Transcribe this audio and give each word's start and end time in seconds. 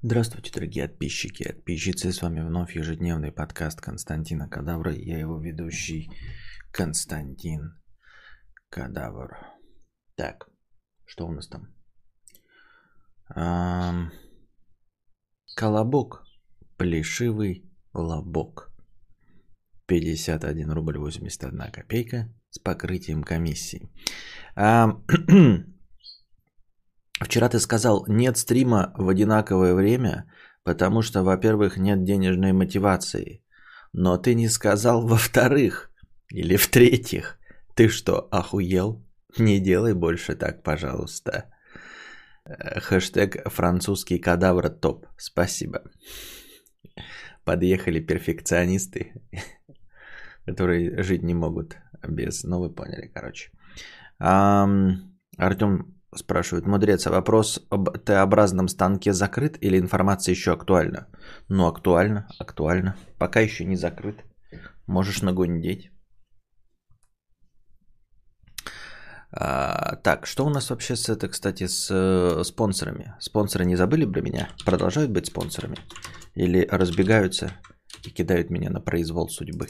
Здравствуйте, 0.00 0.52
дорогие 0.52 0.86
подписчики 0.86 1.42
и 1.42 1.52
подписчицы. 1.52 2.12
С 2.12 2.22
вами 2.22 2.38
вновь 2.40 2.76
ежедневный 2.76 3.32
подкаст 3.32 3.80
Константина 3.80 4.48
Кадавра. 4.48 4.94
Я 4.94 5.18
его 5.18 5.40
ведущий 5.40 6.08
Константин 6.70 7.76
Кадавр. 8.70 9.36
Так, 10.14 10.48
что 11.04 11.26
у 11.26 11.32
нас 11.32 11.48
там? 11.48 11.74
Ам... 13.30 14.12
Колобок. 15.56 16.24
Плешивый 16.76 17.68
лобок. 17.92 18.72
51 19.86 20.70
рубль 20.70 20.98
81 20.98 21.72
копейка 21.72 22.32
с 22.50 22.60
покрытием 22.60 23.24
комиссии. 23.24 23.90
А, 24.54 25.02
вчера 27.20 27.48
ты 27.48 27.60
сказал, 27.60 28.04
нет 28.08 28.36
стрима 28.36 28.92
в 28.96 29.08
одинаковое 29.08 29.74
время, 29.74 30.24
потому 30.64 31.02
что, 31.02 31.22
во-первых, 31.22 31.76
нет 31.76 32.04
денежной 32.04 32.52
мотивации. 32.52 33.42
Но 33.92 34.18
ты 34.18 34.34
не 34.34 34.48
сказал, 34.48 35.06
во-вторых, 35.06 35.90
или 36.30 36.56
в-третьих, 36.56 37.38
ты 37.74 37.88
что, 37.88 38.28
охуел? 38.30 39.04
Не 39.38 39.60
делай 39.60 39.94
больше 39.94 40.34
так, 40.34 40.62
пожалуйста. 40.62 41.50
Э, 42.44 42.80
хэштег 42.80 43.48
французский 43.50 44.18
кадавр 44.18 44.68
топ. 44.68 45.06
Спасибо. 45.16 45.82
Подъехали 47.44 48.00
перфекционисты, 48.00 49.12
которые 50.46 51.02
жить 51.02 51.22
не 51.22 51.34
могут 51.34 51.76
без... 52.06 52.44
Ну, 52.44 52.60
вы 52.60 52.74
поняли, 52.74 53.10
короче. 53.14 53.50
Артем 54.18 55.97
спрашивает, 56.14 56.66
мудрец, 56.66 57.06
а 57.06 57.10
вопрос 57.10 57.60
об 57.70 57.90
Т-образном 57.98 58.68
станке 58.68 59.12
закрыт 59.12 59.58
или 59.60 59.78
информация 59.78 60.32
еще 60.32 60.52
актуальна? 60.52 61.06
Ну, 61.48 61.66
актуально, 61.66 62.26
актуально. 62.38 62.96
Пока 63.18 63.40
еще 63.40 63.64
не 63.64 63.76
закрыт. 63.76 64.24
Можешь 64.86 65.22
нагундеть. 65.22 65.90
А, 69.30 69.96
так, 69.96 70.26
что 70.26 70.46
у 70.46 70.50
нас 70.50 70.70
вообще 70.70 70.96
с 70.96 71.08
это, 71.08 71.28
кстати, 71.28 71.66
с 71.66 71.90
э, 71.90 72.44
спонсорами? 72.44 73.14
Спонсоры 73.20 73.66
не 73.66 73.76
забыли 73.76 74.06
про 74.06 74.22
меня? 74.22 74.48
Продолжают 74.64 75.10
быть 75.10 75.26
спонсорами? 75.26 75.76
Или 76.34 76.66
разбегаются 76.70 77.52
и 78.04 78.10
кидают 78.10 78.50
меня 78.50 78.70
на 78.70 78.80
произвол 78.80 79.28
судьбы? 79.28 79.68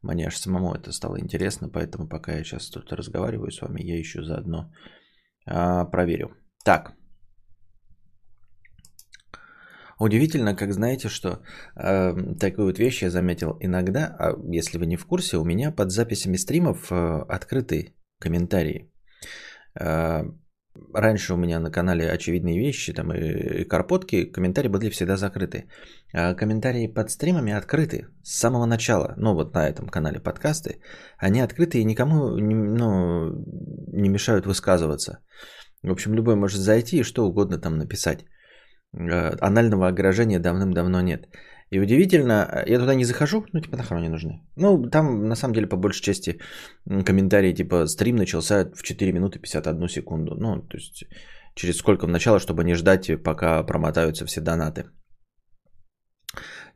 Мне 0.00 0.26
аж 0.26 0.36
самому 0.36 0.74
это 0.74 0.90
стало 0.90 1.20
интересно, 1.20 1.68
поэтому 1.68 2.08
пока 2.08 2.32
я 2.32 2.44
сейчас 2.44 2.68
тут 2.70 2.92
разговариваю 2.92 3.52
с 3.52 3.60
вами, 3.60 3.82
я 3.82 3.98
еще 3.98 4.24
заодно 4.24 4.72
а, 5.46 5.84
проверю. 5.84 6.36
Так. 6.64 6.92
Удивительно, 9.98 10.56
как 10.56 10.72
знаете, 10.72 11.08
что 11.08 11.28
э, 11.76 12.14
такую 12.40 12.66
вот 12.66 12.78
вещь 12.78 13.02
я 13.02 13.10
заметил 13.10 13.56
иногда, 13.60 14.16
а 14.18 14.32
если 14.52 14.78
вы 14.78 14.86
не 14.86 14.96
в 14.96 15.06
курсе, 15.06 15.36
у 15.36 15.44
меня 15.44 15.70
под 15.70 15.92
записями 15.92 16.36
стримов 16.36 16.90
э, 16.90 17.24
открыты 17.28 17.94
комментарии. 18.18 18.90
Э, 19.78 20.24
Раньше 20.94 21.34
у 21.34 21.36
меня 21.36 21.60
на 21.60 21.70
канале 21.70 22.10
очевидные 22.10 22.58
вещи 22.58 22.94
там 22.94 23.12
и, 23.12 23.60
и 23.60 23.64
карпотки, 23.64 24.24
комментарии 24.24 24.68
были 24.68 24.90
всегда 24.90 25.16
закрыты. 25.16 25.68
А 26.14 26.34
комментарии 26.34 26.86
под 26.86 27.10
стримами 27.10 27.52
открыты 27.52 28.06
с 28.22 28.38
самого 28.40 28.66
начала. 28.66 29.14
Ну 29.16 29.34
вот 29.34 29.54
на 29.54 29.68
этом 29.68 29.88
канале 29.88 30.20
подкасты. 30.20 30.80
Они 31.18 31.40
открыты 31.40 31.78
и 31.78 31.84
никому 31.84 32.36
ну, 32.38 33.44
не 33.92 34.08
мешают 34.08 34.46
высказываться. 34.46 35.18
В 35.82 35.90
общем, 35.90 36.14
любой 36.14 36.36
может 36.36 36.60
зайти 36.60 37.00
и 37.00 37.04
что 37.04 37.26
угодно 37.26 37.58
там 37.58 37.76
написать. 37.76 38.24
Э, 38.94 39.36
анального 39.40 39.88
огражения 39.88 40.38
давным-давно 40.38 41.02
нет. 41.02 41.28
И 41.72 41.80
удивительно, 41.80 42.62
я 42.66 42.78
туда 42.78 42.94
не 42.94 43.04
захожу, 43.04 43.46
ну, 43.52 43.60
типа, 43.60 43.76
нахрен 43.76 44.02
не 44.02 44.10
нужны. 44.10 44.42
Ну, 44.56 44.90
там, 44.90 45.28
на 45.28 45.36
самом 45.36 45.54
деле, 45.54 45.66
по 45.66 45.76
большей 45.76 46.02
части 46.04 46.38
комментарии, 46.84 47.54
типа, 47.54 47.86
стрим 47.86 48.16
начался 48.16 48.64
в 48.74 48.82
4 48.82 49.12
минуты 49.12 49.38
51 49.38 49.88
секунду. 49.88 50.34
Ну, 50.34 50.60
то 50.68 50.76
есть, 50.76 51.04
через 51.54 51.78
сколько 51.78 52.06
в 52.06 52.10
начало, 52.10 52.38
чтобы 52.40 52.64
не 52.64 52.74
ждать, 52.74 53.10
пока 53.24 53.62
промотаются 53.62 54.26
все 54.26 54.40
донаты. 54.42 54.84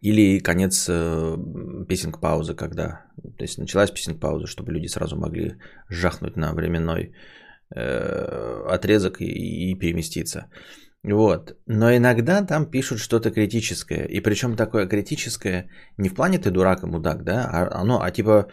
Или 0.00 0.38
конец 0.38 0.88
э, 0.88 1.36
песенг-паузы, 1.88 2.54
когда... 2.54 3.04
То 3.36 3.44
есть, 3.44 3.58
началась 3.58 3.90
песенг-пауза, 3.90 4.46
чтобы 4.46 4.72
люди 4.72 4.88
сразу 4.88 5.16
могли 5.16 5.58
жахнуть 5.90 6.36
на 6.36 6.54
временной 6.54 7.12
э, 7.74 8.74
отрезок 8.74 9.20
и, 9.20 9.26
и 9.26 9.78
переместиться. 9.78 10.46
Вот. 11.12 11.56
Но 11.66 11.94
иногда 11.94 12.44
там 12.44 12.66
пишут 12.66 12.98
что-то 12.98 13.30
критическое. 13.30 14.06
И 14.06 14.20
причем 14.20 14.56
такое 14.56 14.88
критическое 14.88 15.68
не 15.98 16.08
в 16.08 16.14
плане 16.14 16.38
ты 16.38 16.50
дурак 16.50 16.82
и 16.82 16.86
мудак, 16.86 17.22
да, 17.22 17.48
а, 17.52 17.80
оно, 17.80 18.00
а 18.02 18.10
типа 18.10 18.46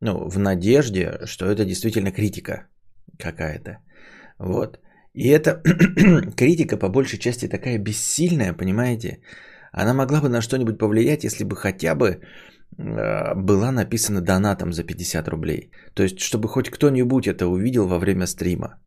ну, 0.00 0.28
в 0.28 0.38
надежде, 0.38 1.18
что 1.26 1.46
это 1.46 1.64
действительно 1.64 2.12
критика 2.12 2.66
какая-то. 3.18 3.78
Вот. 4.38 4.78
И 5.14 5.28
эта 5.28 5.62
критика 6.36 6.76
по 6.76 6.88
большей 6.88 7.18
части 7.18 7.48
такая 7.48 7.78
бессильная, 7.78 8.52
понимаете? 8.52 9.20
Она 9.72 9.92
могла 9.94 10.20
бы 10.20 10.28
на 10.28 10.42
что-нибудь 10.42 10.78
повлиять, 10.78 11.24
если 11.24 11.44
бы 11.44 11.56
хотя 11.56 11.94
бы 11.94 12.20
э, 12.78 13.34
была 13.34 13.72
написана 13.72 14.20
донатом 14.20 14.72
за 14.72 14.84
50 14.84 15.28
рублей. 15.28 15.70
То 15.94 16.02
есть, 16.02 16.20
чтобы 16.20 16.48
хоть 16.48 16.70
кто-нибудь 16.70 17.26
это 17.26 17.46
увидел 17.46 17.88
во 17.88 17.98
время 17.98 18.26
стрима. 18.26 18.78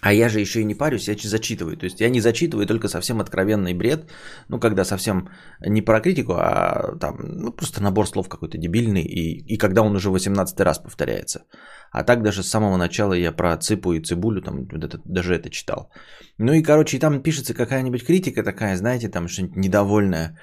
А 0.00 0.12
я 0.12 0.28
же 0.28 0.40
еще 0.40 0.60
и 0.60 0.64
не 0.64 0.74
парюсь, 0.74 1.08
я 1.08 1.16
зачитываю. 1.16 1.76
То 1.76 1.86
есть 1.86 2.00
я 2.00 2.10
не 2.10 2.20
зачитываю 2.20 2.66
только 2.66 2.88
совсем 2.88 3.20
откровенный 3.20 3.74
бред, 3.74 4.10
ну, 4.48 4.60
когда 4.60 4.84
совсем 4.84 5.28
не 5.66 5.82
про 5.82 6.00
критику, 6.00 6.32
а 6.34 6.96
там, 7.00 7.16
ну, 7.20 7.52
просто 7.52 7.82
набор 7.82 8.06
слов 8.06 8.28
какой-то 8.28 8.58
дебильный, 8.58 9.02
и, 9.02 9.54
и 9.54 9.58
когда 9.58 9.82
он 9.82 9.96
уже 9.96 10.10
18 10.10 10.60
раз 10.60 10.78
повторяется. 10.78 11.44
А 11.90 12.04
так 12.04 12.22
даже 12.22 12.42
с 12.42 12.50
самого 12.50 12.76
начала 12.76 13.14
я 13.14 13.32
про 13.32 13.56
цыпу 13.56 13.92
и 13.92 14.00
цибулю, 14.00 14.42
там, 14.42 14.68
вот 14.72 14.84
это, 14.84 15.00
даже 15.04 15.34
это 15.34 15.50
читал. 15.50 15.90
Ну 16.38 16.52
и, 16.52 16.62
короче, 16.62 16.96
и 16.96 17.00
там 17.00 17.22
пишется 17.22 17.54
какая-нибудь 17.54 18.04
критика 18.04 18.42
такая, 18.42 18.76
знаете, 18.76 19.08
там 19.08 19.28
что-нибудь 19.28 19.56
недовольное, 19.56 20.38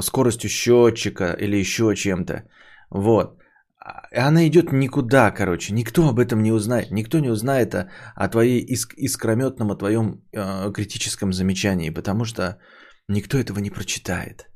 скоростью 0.00 0.50
счетчика 0.50 1.32
или 1.32 1.56
еще 1.56 1.94
чем-то. 1.94 2.42
Вот. 2.90 3.38
А, 3.86 4.28
она 4.28 4.46
идет 4.46 4.72
никуда, 4.72 5.30
короче. 5.30 5.72
Никто 5.74 6.08
об 6.08 6.18
этом 6.18 6.42
не 6.42 6.52
узнает. 6.52 6.90
Никто 6.90 7.20
не 7.20 7.30
узнает 7.30 7.74
о, 7.74 7.88
о 8.16 8.28
твоей 8.28 8.60
иск, 8.60 8.94
искрометном, 8.96 9.70
о 9.70 9.76
твоем 9.76 10.22
э, 10.32 10.72
критическом 10.72 11.32
замечании, 11.32 11.90
потому 11.90 12.24
что 12.24 12.58
никто 13.08 13.38
этого 13.38 13.60
не 13.60 13.70
прочитает. 13.70 14.50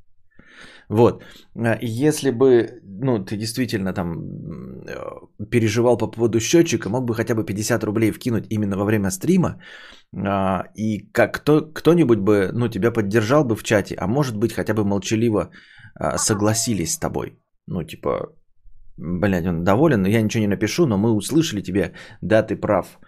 Вот. 0.88 1.22
А, 1.54 1.78
если 1.80 2.30
бы, 2.30 2.80
ну, 2.82 3.24
ты 3.24 3.36
действительно 3.36 3.92
там 3.92 4.18
э, 4.18 5.46
переживал 5.50 5.96
по 5.96 6.08
поводу 6.08 6.40
счетчика, 6.40 6.88
мог 6.88 7.04
бы 7.04 7.14
хотя 7.14 7.34
бы 7.34 7.44
50 7.44 7.84
рублей 7.84 8.10
вкинуть 8.10 8.46
именно 8.50 8.76
во 8.76 8.84
время 8.84 9.10
стрима, 9.10 9.60
а, 10.12 10.64
и 10.74 11.08
как 11.12 11.34
кто, 11.34 11.60
кто-нибудь 11.72 12.18
бы, 12.18 12.50
ну, 12.52 12.68
тебя 12.68 12.90
поддержал 12.90 13.44
бы 13.44 13.54
в 13.54 13.62
чате, 13.62 13.94
а 13.94 14.08
может 14.08 14.36
быть, 14.36 14.52
хотя 14.52 14.74
бы 14.74 14.84
молчаливо 14.84 15.50
согласились 16.16 16.94
с 16.94 16.98
тобой. 16.98 17.36
Ну, 17.66 17.82
типа, 17.82 18.32
блядь, 18.96 19.46
он 19.46 19.64
доволен, 19.64 20.06
я 20.06 20.22
ничего 20.22 20.42
не 20.42 20.48
напишу, 20.48 20.86
но 20.86 20.98
мы 20.98 21.12
услышали 21.12 21.62
тебя, 21.62 21.92
да, 22.20 22.42
ты 22.42 22.56
прав. 22.56 22.98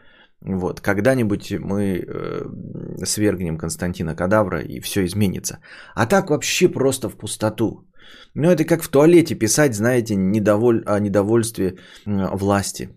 Вот, 0.45 0.81
когда-нибудь 0.81 1.53
мы 1.61 2.05
э, 2.05 3.05
свергнем 3.05 3.59
Константина 3.59 4.17
Кадавра 4.17 4.61
и 4.61 4.81
все 4.81 5.05
изменится. 5.05 5.59
А 5.95 6.07
так 6.07 6.31
вообще 6.31 6.69
просто 6.69 7.09
в 7.09 7.17
пустоту. 7.17 7.87
Ну, 8.35 8.51
это 8.51 8.65
как 8.65 8.83
в 8.83 8.89
туалете 8.89 9.35
писать, 9.37 9.75
знаете, 9.75 10.17
недоволь... 10.17 10.83
о 10.87 10.99
недовольстве 10.99 11.77
власти. 12.07 12.89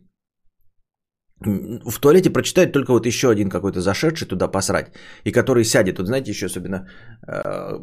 В 1.42 2.00
туалете 2.00 2.30
прочитает 2.30 2.72
только 2.72 2.92
вот 2.94 3.06
еще 3.06 3.30
один 3.30 3.50
какой-то 3.50 3.82
зашедший 3.82 4.28
туда 4.28 4.48
посрать, 4.48 4.94
и 5.26 5.32
который 5.32 5.66
сядет. 5.66 5.98
Вот 5.98 6.08
знаете, 6.08 6.32
еще 6.32 6.46
особенно 6.46 6.88
э, 7.28 7.80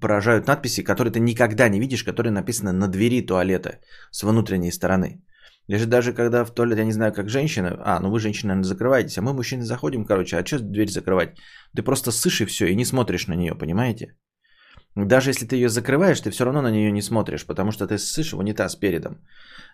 поражают 0.00 0.48
надписи, 0.48 0.82
которые 0.82 1.12
ты 1.12 1.20
никогда 1.20 1.68
не 1.68 1.78
видишь, 1.78 2.02
которые 2.02 2.32
написаны 2.32 2.72
на 2.72 2.88
двери 2.88 3.26
туалета 3.26 3.78
с 4.10 4.24
внутренней 4.24 4.72
стороны. 4.72 5.22
Даже 5.68 5.86
даже 5.86 6.12
когда 6.12 6.44
в 6.44 6.50
туалет, 6.50 6.78
я 6.78 6.84
не 6.84 6.92
знаю, 6.92 7.12
как 7.12 7.28
женщина, 7.28 7.76
а, 7.84 8.00
ну 8.00 8.10
вы 8.10 8.18
женщина, 8.18 8.48
наверное, 8.48 8.68
закрываетесь, 8.68 9.18
а 9.18 9.22
мы, 9.22 9.32
мужчины, 9.32 9.62
заходим, 9.62 10.04
короче, 10.04 10.36
а 10.36 10.44
что 10.44 10.58
дверь 10.58 10.88
закрывать? 10.88 11.36
Ты 11.76 11.82
просто 11.82 12.10
сышь 12.10 12.40
и 12.40 12.44
все, 12.44 12.66
и 12.66 12.76
не 12.76 12.84
смотришь 12.84 13.28
на 13.28 13.34
нее, 13.34 13.54
понимаете? 13.54 14.16
Даже 14.96 15.30
если 15.30 15.46
ты 15.46 15.56
ее 15.56 15.68
закрываешь, 15.68 16.20
ты 16.20 16.30
все 16.30 16.44
равно 16.44 16.62
на 16.62 16.70
нее 16.70 16.90
не 16.90 17.02
смотришь, 17.02 17.44
потому 17.44 17.70
что 17.70 17.86
ты 17.86 17.98
ссышь 17.98 18.32
в 18.32 18.38
унитаз 18.38 18.76
передом. 18.76 19.18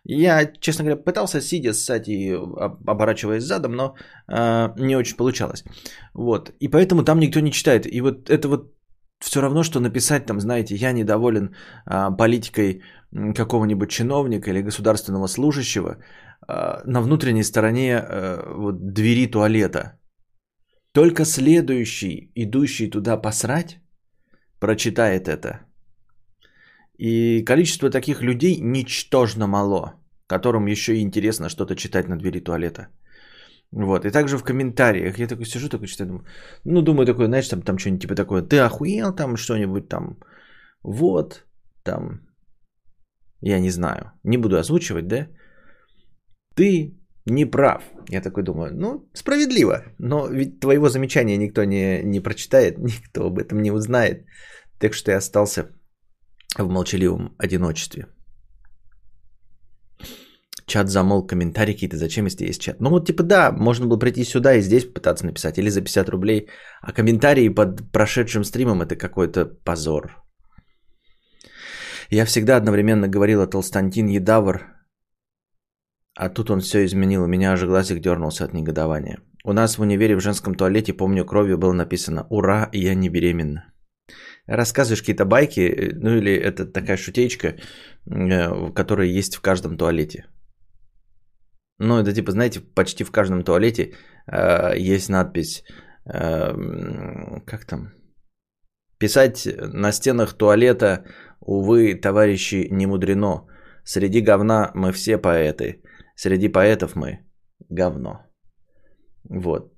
Я, 0.04 0.46
честно 0.60 0.84
говоря, 0.84 1.02
пытался 1.04 1.40
сидя 1.40 1.72
ссать 1.72 2.08
и 2.08 2.32
оборачиваясь 2.86 3.44
задом, 3.44 3.72
но 3.72 3.94
э, 4.28 4.68
не 4.78 4.96
очень 4.96 5.16
получалось. 5.16 5.64
Вот. 6.14 6.50
И 6.58 6.68
поэтому 6.68 7.04
там 7.04 7.20
никто 7.20 7.40
не 7.40 7.52
читает. 7.52 7.86
И 7.86 8.00
вот 8.00 8.30
это 8.30 8.48
вот 8.48 8.74
все 9.20 9.40
равно, 9.40 9.62
что 9.62 9.80
написать 9.80 10.26
там, 10.26 10.40
знаете, 10.40 10.74
я 10.74 10.92
недоволен 10.92 11.54
э, 11.86 12.16
политикой 12.18 12.82
какого-нибудь 13.34 13.90
чиновника 13.90 14.50
или 14.50 14.62
государственного 14.62 15.28
служащего 15.28 15.98
э, 16.48 16.82
на 16.84 17.00
внутренней 17.00 17.44
стороне 17.44 17.92
э, 17.92 18.42
вот, 18.56 18.92
двери 18.92 19.30
туалета. 19.30 20.00
Только 20.92 21.24
следующий, 21.24 22.32
идущий 22.34 22.90
туда 22.90 23.16
посрать, 23.16 23.81
прочитает 24.62 25.28
это. 25.28 25.48
И 26.98 27.44
количество 27.44 27.90
таких 27.90 28.22
людей 28.22 28.60
ничтожно 28.60 29.46
мало, 29.46 29.94
которым 30.28 30.68
еще 30.68 30.92
и 30.92 31.02
интересно 31.02 31.48
что-то 31.48 31.74
читать 31.74 32.08
на 32.08 32.16
двери 32.16 32.40
туалета. 32.40 32.86
Вот, 33.72 34.04
и 34.04 34.10
также 34.10 34.38
в 34.38 34.44
комментариях 34.44 35.18
я 35.18 35.26
такой 35.26 35.46
сижу, 35.46 35.68
такой 35.68 35.86
читаю, 35.86 36.08
думаю, 36.08 36.24
ну, 36.64 36.82
думаю, 36.82 37.06
такой, 37.06 37.26
знаешь, 37.26 37.48
там, 37.48 37.62
там 37.62 37.78
что-нибудь 37.78 38.02
типа 38.02 38.14
такое, 38.14 38.42
ты 38.42 38.58
охуел? 38.60 39.14
там 39.14 39.36
что-нибудь 39.36 39.88
там, 39.88 40.16
вот, 40.84 41.44
там, 41.82 42.20
я 43.40 43.60
не 43.60 43.70
знаю, 43.70 44.12
не 44.24 44.38
буду 44.38 44.56
озвучивать, 44.56 45.08
да, 45.08 45.26
ты 46.54 46.94
не 47.26 47.46
прав. 47.46 47.82
Я 48.08 48.20
такой 48.20 48.42
думаю, 48.42 48.72
ну, 48.74 49.08
справедливо, 49.14 49.84
но 49.98 50.28
ведь 50.28 50.60
твоего 50.60 50.88
замечания 50.88 51.36
никто 51.36 51.64
не, 51.64 52.02
не 52.02 52.20
прочитает, 52.20 52.78
никто 52.78 53.26
об 53.26 53.38
этом 53.38 53.62
не 53.62 53.70
узнает, 53.70 54.26
так 54.78 54.94
что 54.94 55.10
я 55.10 55.18
остался 55.18 55.68
в 56.58 56.68
молчаливом 56.68 57.34
одиночестве. 57.38 58.06
Чат 60.66 60.88
замол, 60.88 61.26
комментарии 61.26 61.72
какие-то, 61.74 61.96
зачем, 61.96 62.26
если 62.26 62.46
есть 62.46 62.60
чат? 62.60 62.80
Ну 62.80 62.90
вот 62.90 63.06
типа 63.06 63.22
да, 63.22 63.52
можно 63.52 63.86
было 63.86 63.98
прийти 63.98 64.24
сюда 64.24 64.54
и 64.54 64.62
здесь 64.62 64.84
пытаться 64.84 65.26
написать, 65.26 65.58
или 65.58 65.70
за 65.70 65.80
50 65.80 66.08
рублей, 66.08 66.48
а 66.80 66.92
комментарии 66.92 67.48
под 67.48 67.92
прошедшим 67.92 68.44
стримом 68.44 68.82
это 68.82 68.96
какой-то 68.96 69.44
позор. 69.64 70.22
Я 72.10 72.26
всегда 72.26 72.56
одновременно 72.56 73.08
говорил 73.08 73.40
о 73.40 73.46
Толстантин 73.46 74.06
Едавр, 74.06 74.81
а 76.14 76.28
тут 76.28 76.50
он 76.50 76.60
все 76.60 76.84
изменил, 76.84 77.24
у 77.24 77.26
меня 77.26 77.52
аж 77.52 77.64
глазик 77.64 78.00
дернулся 78.00 78.44
от 78.44 78.52
негодования. 78.52 79.18
У 79.44 79.52
нас 79.52 79.78
в 79.78 79.82
универе 79.82 80.16
в 80.16 80.20
женском 80.20 80.54
туалете, 80.54 80.92
помню, 80.92 81.24
кровью 81.24 81.58
было 81.58 81.72
написано 81.72 82.26
«Ура, 82.30 82.68
я 82.72 82.94
не 82.94 83.08
беременна». 83.08 83.72
Рассказываешь 84.46 85.00
какие-то 85.00 85.24
байки, 85.24 85.92
ну 85.94 86.16
или 86.16 86.32
это 86.32 86.66
такая 86.66 86.96
шутечка, 86.96 87.48
э, 87.48 88.72
которая 88.74 89.06
есть 89.06 89.36
в 89.36 89.40
каждом 89.40 89.76
туалете. 89.76 90.26
Ну, 91.78 91.98
это 91.98 92.12
типа, 92.12 92.32
знаете, 92.32 92.60
почти 92.60 93.04
в 93.04 93.10
каждом 93.10 93.42
туалете 93.42 93.94
э, 94.26 94.78
есть 94.78 95.08
надпись, 95.08 95.64
э, 96.04 97.40
как 97.46 97.64
там, 97.64 97.92
писать 98.98 99.48
на 99.74 99.92
стенах 99.92 100.34
туалета, 100.34 101.04
увы, 101.40 101.94
товарищи, 101.94 102.68
не 102.70 102.86
мудрено. 102.86 103.48
Среди 103.84 104.20
говна 104.20 104.70
мы 104.74 104.92
все 104.92 105.18
поэты, 105.18 105.82
среди 106.16 106.48
поэтов 106.48 106.96
мы 106.96 107.18
говно. 107.68 108.26
Вот. 109.24 109.72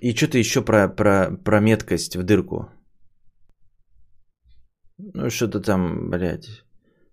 И 0.00 0.14
что-то 0.14 0.38
еще 0.38 0.62
про, 0.62 0.88
про, 0.88 1.30
про 1.44 1.60
меткость 1.60 2.16
в 2.16 2.22
дырку. 2.22 2.68
Ну, 4.98 5.30
что-то 5.30 5.60
там, 5.60 6.10
блядь. 6.10 6.64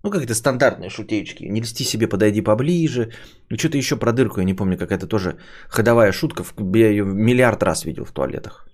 Ну, 0.03 0.11
как-то 0.11 0.33
стандартные 0.33 0.89
шутечки. 0.89 1.43
Не 1.43 1.61
льсти 1.61 1.83
себе, 1.83 2.07
подойди 2.07 2.41
поближе. 2.41 3.11
Ну, 3.49 3.57
что-то 3.57 3.77
еще 3.77 3.97
про 3.97 4.11
дырку, 4.11 4.39
я 4.39 4.45
не 4.45 4.55
помню, 4.55 4.77
какая-то 4.77 5.07
тоже 5.07 5.37
ходовая 5.69 6.11
шутка. 6.11 6.43
Я 6.75 6.89
ее 6.89 7.05
миллиард 7.05 7.63
раз 7.63 7.85
видел 7.85 8.05
в 8.05 8.11
туалетах. 8.11 8.67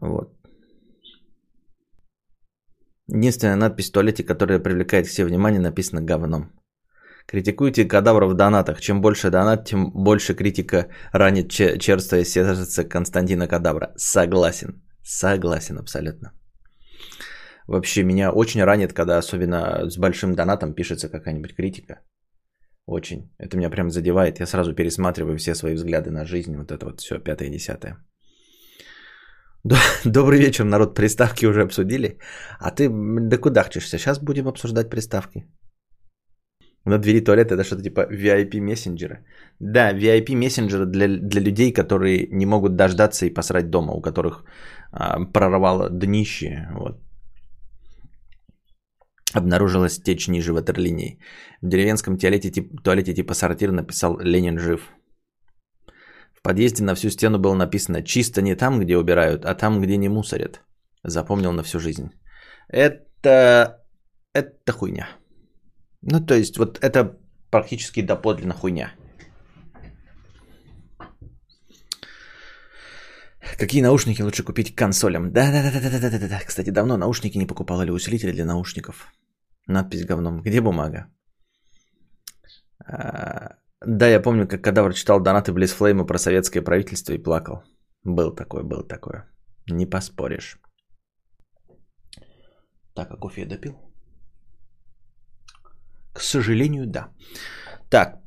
Вот. 0.00 0.41
Единственная 3.08 3.56
надпись 3.56 3.88
в 3.88 3.92
туалете, 3.92 4.24
которая 4.24 4.58
привлекает 4.58 5.06
себе 5.06 5.26
внимание, 5.26 5.60
написана 5.60 6.02
говном. 6.02 6.52
Критикуйте 7.26 7.84
кадавров 7.84 8.32
в 8.32 8.34
донатах. 8.34 8.80
Чем 8.80 9.00
больше 9.00 9.30
донат, 9.30 9.64
тем 9.64 9.90
больше 9.92 10.34
критика 10.34 10.88
ранит 11.12 11.50
черствое 11.50 12.24
сердце 12.24 12.84
Константина 12.84 13.48
Кадавра. 13.48 13.92
Согласен. 13.96 14.82
Согласен 15.02 15.78
абсолютно. 15.78 16.32
Вообще 17.66 18.02
меня 18.02 18.32
очень 18.32 18.64
ранит, 18.64 18.92
когда 18.92 19.18
особенно 19.18 19.88
с 19.88 19.98
большим 19.98 20.34
донатом 20.34 20.74
пишется 20.74 21.08
какая-нибудь 21.08 21.54
критика. 21.54 22.00
Очень. 22.86 23.30
Это 23.38 23.56
меня 23.56 23.70
прям 23.70 23.90
задевает. 23.90 24.40
Я 24.40 24.46
сразу 24.46 24.74
пересматриваю 24.74 25.38
все 25.38 25.54
свои 25.54 25.74
взгляды 25.74 26.10
на 26.10 26.24
жизнь. 26.24 26.56
Вот 26.56 26.72
это 26.72 26.86
вот 26.86 27.00
все, 27.00 27.18
пятое, 27.18 27.50
десятое. 27.50 27.96
Добрый 30.04 30.38
вечер, 30.38 30.64
народ. 30.64 30.94
Приставки 30.94 31.46
уже 31.46 31.62
обсудили. 31.62 32.18
А 32.58 32.70
ты 32.70 32.88
да 32.90 33.38
куда 33.38 33.62
хочешься? 33.62 33.98
Сейчас 33.98 34.18
будем 34.18 34.48
обсуждать 34.48 34.90
приставки. 34.90 35.46
На 36.84 36.98
двери 36.98 37.20
туалета 37.20 37.54
это 37.54 37.64
что-то 37.64 37.82
типа 37.82 38.08
VIP 38.10 38.60
мессенджера. 38.60 39.18
Да, 39.60 39.92
VIP 39.92 40.34
мессенджера 40.34 40.84
для, 40.84 41.06
для 41.06 41.40
людей, 41.40 41.72
которые 41.72 42.28
не 42.32 42.46
могут 42.46 42.74
дождаться 42.74 43.26
и 43.26 43.34
посрать 43.34 43.70
дома, 43.70 43.92
у 43.92 44.00
которых 44.00 44.44
а, 44.90 45.24
прорвало 45.32 45.90
днище. 45.90 46.68
Вот 46.74 46.98
обнаружилась 49.34 50.02
течь 50.02 50.28
ниже 50.28 50.52
ватерлинии. 50.52 51.18
В 51.62 51.68
деревенском 51.68 52.18
туалете, 52.18 52.50
тип, 52.50 52.82
туалете 52.82 53.14
типа 53.14 53.34
сортир 53.34 53.70
написал 53.70 54.18
«Ленин 54.20 54.58
жив». 54.58 54.80
Подъезде 56.42 56.84
на 56.84 56.94
всю 56.94 57.10
стену 57.10 57.38
было 57.38 57.54
написано 57.54 58.02
«Чисто 58.02 58.42
не 58.42 58.56
там, 58.56 58.80
где 58.80 58.96
убирают, 58.96 59.44
а 59.44 59.54
там, 59.54 59.80
где 59.80 59.96
не 59.96 60.08
мусорят». 60.08 60.60
Запомнил 61.04 61.52
на 61.52 61.62
всю 61.62 61.80
жизнь. 61.80 62.10
Это... 62.68 63.78
Это 64.34 64.72
хуйня. 64.72 65.08
Ну, 66.02 66.20
то 66.26 66.34
есть, 66.34 66.58
вот 66.58 66.78
это 66.82 67.16
практически 67.50 68.02
доподлинно 68.02 68.54
хуйня. 68.54 68.92
Какие 73.58 73.82
наушники 73.82 74.22
лучше 74.22 74.42
купить 74.42 74.74
к 74.74 74.78
консолям? 74.78 75.32
Да-да-да-да-да-да-да. 75.32 76.40
Кстати, 76.46 76.70
давно 76.70 76.96
наушники 76.96 77.38
не 77.38 77.46
покупал 77.46 77.82
или 77.82 77.90
усилители 77.90 78.32
для 78.32 78.44
наушников. 78.44 79.12
Надпись 79.66 80.04
говном. 80.04 80.42
Где 80.42 80.60
бумага? 80.60 81.06
А, 82.84 83.56
да, 83.86 84.08
я 84.08 84.20
помню, 84.20 84.48
как 84.48 84.62
кадавр 84.62 84.94
читал 84.94 85.20
донаты 85.20 85.52
Близфлейма 85.52 86.06
про 86.06 86.18
советское 86.18 86.62
правительство 86.62 87.12
и 87.12 87.22
плакал. 87.22 87.62
Был 88.04 88.34
такое, 88.34 88.62
был 88.62 88.82
такое. 88.82 89.30
Не 89.70 89.86
поспоришь. 89.86 90.58
Так, 92.94 93.10
а 93.10 93.16
кофе 93.16 93.42
я 93.42 93.46
допил? 93.46 93.72
К 96.12 96.20
сожалению, 96.20 96.86
да. 96.86 97.08
Так. 97.90 98.18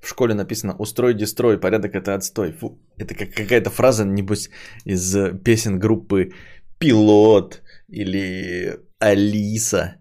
В 0.00 0.08
школе 0.08 0.34
написано 0.34 0.76
«Устрой, 0.78 1.14
дестрой, 1.14 1.58
порядок 1.58 1.94
это 1.94 2.14
отстой». 2.14 2.52
Фу, 2.52 2.78
это 2.96 3.14
как 3.14 3.32
какая-то 3.32 3.70
фраза, 3.70 4.04
небось, 4.04 4.50
из 4.84 5.16
песен 5.42 5.80
группы 5.80 6.32
«Пилот» 6.78 7.62
или 7.88 8.78
«Алиса». 9.00 9.96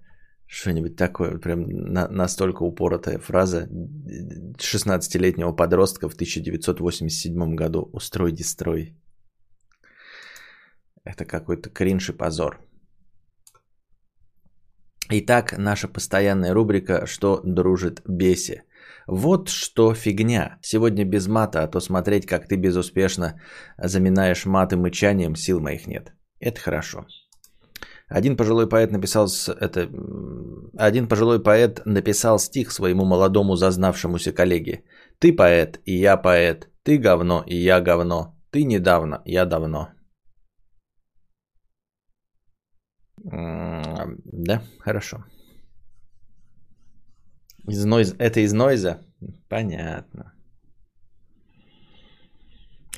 Что-нибудь 0.55 0.95
такое, 0.95 1.38
прям 1.38 1.67
на, 1.67 2.07
настолько 2.07 2.63
упоротая 2.63 3.19
фраза 3.19 3.67
16-летнего 4.57 5.51
подростка 5.51 6.07
в 6.07 6.13
1987 6.13 7.55
году 7.55 7.89
«Устрой, 7.93 8.31
дестрой». 8.31 8.95
Это 11.03 11.25
какой-то 11.25 11.69
кринж 11.69 12.09
и 12.09 12.13
позор. 12.13 12.62
Итак, 15.09 15.57
наша 15.57 15.89
постоянная 15.89 16.53
рубрика 16.53 17.05
«Что 17.05 17.41
дружит 17.43 18.01
беси». 18.07 18.62
Вот 19.07 19.50
что 19.50 19.93
фигня. 19.93 20.57
Сегодня 20.62 21.03
без 21.03 21.27
мата, 21.27 21.63
а 21.63 21.67
то 21.67 21.81
смотреть, 21.81 22.25
как 22.25 22.47
ты 22.47 22.55
безуспешно 22.55 23.41
заминаешь 23.77 24.45
маты 24.45 24.77
мычанием, 24.77 25.35
сил 25.35 25.59
моих 25.59 25.85
нет. 25.85 26.13
Это 26.39 26.62
хорошо. 26.62 27.05
Один 28.07 28.38
пожилой 28.38 28.69
поэт 28.69 28.91
написал 28.91 29.27
это, 29.47 29.89
один 30.77 31.07
пожилой 31.07 31.41
поэт 31.41 31.81
написал 31.85 32.39
стих 32.39 32.71
своему 32.71 33.05
молодому 33.05 33.55
зазнавшемуся 33.55 34.31
коллеге. 34.31 34.83
Ты 35.19 35.33
поэт, 35.33 35.81
и 35.85 35.97
я 35.97 36.17
поэт. 36.17 36.69
Ты 36.83 36.97
говно, 36.97 37.43
и 37.47 37.55
я 37.55 37.81
говно. 37.81 38.35
Ты 38.51 38.63
недавно, 38.63 39.21
я 39.25 39.45
давно. 39.45 39.89
Да, 43.24 44.62
хорошо. 44.79 45.25
Из 47.67 47.83
нойз... 47.85 48.13
Это 48.19 48.39
из 48.41 48.53
нойза? 48.53 49.00
Понятно. 49.50 50.33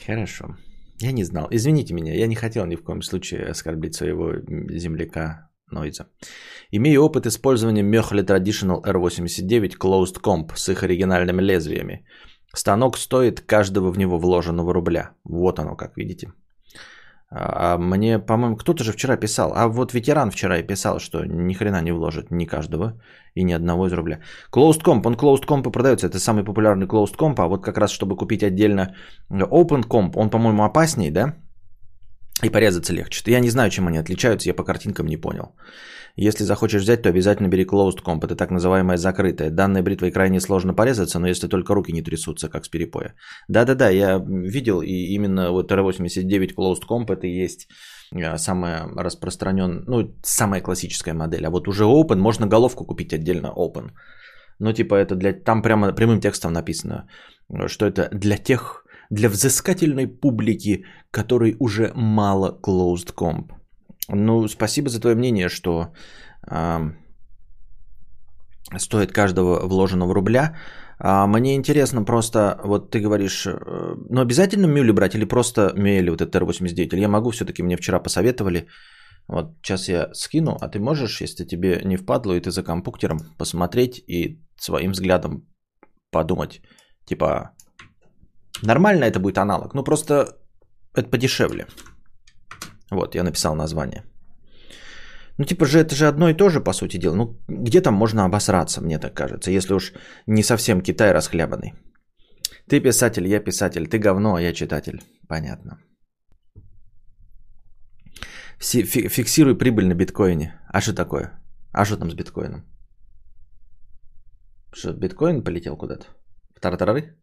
Хорошо. 0.05 0.57
Я 0.99 1.11
не 1.11 1.23
знал. 1.23 1.47
Извините 1.51 1.93
меня, 1.93 2.13
я 2.13 2.27
не 2.27 2.35
хотел 2.35 2.65
ни 2.65 2.75
в 2.75 2.83
коем 2.83 3.01
случае 3.01 3.45
оскорбить 3.45 3.95
своего 3.95 4.33
земляка 4.69 5.49
Нойза. 5.69 6.07
Имею 6.71 7.03
опыт 7.03 7.25
использования 7.25 7.83
Möchle 7.83 8.25
Traditional 8.25 8.81
R89 8.83 9.77
Closed 9.77 10.21
Comp 10.21 10.55
с 10.55 10.69
их 10.69 10.83
оригинальными 10.83 11.41
лезвиями. 11.41 12.05
Станок 12.53 12.97
стоит 12.97 13.41
каждого 13.41 13.91
в 13.91 13.97
него 13.97 14.17
вложенного 14.17 14.73
рубля. 14.73 15.11
Вот 15.23 15.59
оно, 15.59 15.75
как 15.75 15.97
видите. 15.97 16.31
А 17.29 17.77
мне, 17.77 18.19
по-моему, 18.19 18.55
кто-то 18.55 18.83
же 18.83 18.93
вчера 18.93 19.17
писал, 19.17 19.51
а 19.53 19.67
вот 19.67 19.93
ветеран 19.93 20.31
вчера 20.31 20.59
и 20.59 20.63
писал, 20.63 20.99
что 20.99 21.25
ни 21.25 21.53
хрена 21.53 21.81
не 21.81 21.91
вложит 21.91 22.31
ни 22.31 22.45
каждого 22.45 22.93
и 23.35 23.43
ни 23.43 23.51
одного 23.51 23.87
из 23.87 23.93
рубля. 23.93 24.21
Closed 24.49 24.81
Comp, 24.81 25.05
он 25.05 25.15
Closed 25.15 25.45
Comp 25.45 25.69
продается, 25.69 26.07
это 26.07 26.19
самый 26.19 26.45
популярный 26.45 26.87
Closed 26.87 27.17
Comp, 27.17 27.35
а 27.39 27.47
вот 27.47 27.65
как 27.65 27.77
раз 27.77 27.91
чтобы 27.91 28.15
купить 28.15 28.43
отдельно 28.43 28.95
Open 29.29 29.85
Comp, 29.85 30.13
он, 30.15 30.29
по-моему, 30.29 30.63
опаснее, 30.63 31.11
да? 31.11 31.35
И 32.43 32.49
порезаться 32.49 32.93
легче. 32.93 33.23
Я 33.31 33.39
не 33.39 33.49
знаю, 33.49 33.69
чем 33.69 33.87
они 33.87 33.97
отличаются, 33.97 34.49
я 34.49 34.53
по 34.53 34.63
картинкам 34.63 35.07
не 35.07 35.17
понял. 35.17 35.55
Если 36.19 36.43
захочешь 36.43 36.81
взять, 36.81 37.01
то 37.01 37.09
обязательно 37.09 37.47
бери 37.47 37.63
closed 37.63 38.03
comp. 38.03 38.25
Это 38.25 38.35
так 38.35 38.51
называемая 38.51 38.97
закрытая. 38.97 39.51
Данной 39.51 39.81
бритвой 39.81 40.11
крайне 40.11 40.39
сложно 40.39 40.73
порезаться, 40.73 41.19
но 41.19 41.27
если 41.27 41.47
только 41.47 41.75
руки 41.75 41.93
не 41.93 42.01
трясутся, 42.01 42.49
как 42.49 42.65
с 42.65 42.69
перепоя. 42.69 43.13
Да-да-да, 43.47 43.89
я 43.89 44.19
видел, 44.27 44.81
и 44.81 45.13
именно 45.15 45.51
вот 45.51 45.71
R89 45.71 46.55
closed 46.55 46.87
comp 46.89 47.11
это 47.11 47.27
и 47.27 47.43
есть 47.43 47.67
э, 48.15 48.37
самая 48.37 48.87
распространенная, 48.95 49.83
ну, 49.87 50.15
самая 50.23 50.61
классическая 50.61 51.13
модель. 51.13 51.45
А 51.45 51.49
вот 51.49 51.67
уже 51.67 51.83
open, 51.83 52.17
можно 52.17 52.47
головку 52.47 52.85
купить 52.85 53.13
отдельно 53.13 53.53
open. 53.55 53.91
Ну, 54.59 54.73
типа 54.73 54.95
это 54.95 55.15
для... 55.15 55.33
Там 55.33 55.61
прямо 55.61 55.93
прямым 55.93 56.19
текстом 56.19 56.51
написано, 56.51 57.07
что 57.67 57.85
это 57.85 58.09
для 58.11 58.37
тех, 58.37 58.83
для 59.09 59.29
взыскательной 59.29 60.07
публики, 60.07 60.85
которой 61.11 61.55
уже 61.59 61.91
мало 61.95 62.59
closed 62.61 63.13
comp. 63.15 63.51
Ну, 64.09 64.47
спасибо 64.47 64.89
за 64.89 64.99
твое 64.99 65.15
мнение, 65.15 65.49
что 65.49 65.93
э, 66.51 66.91
стоит 68.77 69.11
каждого 69.11 69.67
вложенного 69.67 70.13
рубля. 70.13 70.55
А 70.99 71.27
мне 71.27 71.55
интересно 71.55 72.05
просто, 72.05 72.59
вот 72.63 72.91
ты 72.91 72.99
говоришь, 72.99 73.45
э, 73.45 73.95
ну 74.09 74.21
обязательно 74.21 74.67
мюли 74.67 74.91
брать 74.91 75.15
или 75.15 75.25
просто 75.25 75.73
мюэли, 75.75 76.09
вот 76.09 76.21
этот 76.21 76.41
R89? 76.41 76.93
Или 76.93 77.01
я 77.01 77.07
могу, 77.07 77.31
все-таки 77.31 77.63
мне 77.63 77.77
вчера 77.77 77.99
посоветовали, 77.99 78.67
вот 79.27 79.57
сейчас 79.61 79.89
я 79.89 80.09
скину, 80.13 80.57
а 80.61 80.69
ты 80.69 80.79
можешь, 80.79 81.21
если 81.21 81.45
тебе 81.45 81.81
не 81.83 81.97
впадло, 81.97 82.33
и 82.33 82.39
ты 82.39 82.49
за 82.49 82.63
компьютером 82.63 83.19
посмотреть 83.37 84.03
и 84.07 84.41
своим 84.55 84.91
взглядом 84.91 85.45
подумать, 86.11 86.61
типа, 87.05 87.51
нормально 88.61 89.05
это 89.05 89.19
будет 89.19 89.37
аналог, 89.37 89.73
ну 89.73 89.83
просто 89.83 90.37
это 90.95 91.09
подешевле. 91.09 91.67
Вот, 92.91 93.15
я 93.15 93.23
написал 93.23 93.55
название. 93.55 94.03
Ну, 95.37 95.45
типа 95.45 95.65
же, 95.65 95.79
это 95.79 95.95
же 95.95 96.07
одно 96.07 96.29
и 96.29 96.33
то 96.33 96.49
же, 96.49 96.63
по 96.63 96.73
сути 96.73 96.97
дела. 96.97 97.15
Ну, 97.15 97.37
где 97.47 97.81
там 97.81 97.93
можно 97.93 98.25
обосраться, 98.25 98.81
мне 98.81 98.99
так 98.99 99.13
кажется, 99.13 99.51
если 99.51 99.73
уж 99.73 99.93
не 100.25 100.43
совсем 100.43 100.81
Китай 100.81 101.11
расхлябанный. 101.11 101.73
Ты 102.67 102.79
писатель, 102.81 103.27
я 103.27 103.39
писатель, 103.39 103.87
ты 103.87 103.99
говно, 103.99 104.35
а 104.35 104.41
я 104.41 104.53
читатель. 104.53 105.01
Понятно. 105.27 105.77
Фиксируй 108.59 109.57
прибыль 109.57 109.87
на 109.87 109.93
биткоине. 109.93 110.59
А 110.73 110.81
что 110.81 110.93
такое? 110.93 111.31
А 111.71 111.85
что 111.85 111.97
там 111.97 112.09
с 112.09 112.15
биткоином? 112.15 112.65
Что, 114.73 114.93
биткоин 114.93 115.43
полетел 115.43 115.77
куда-то? 115.77 116.07
В 116.55 116.59
тартарары? 116.59 117.15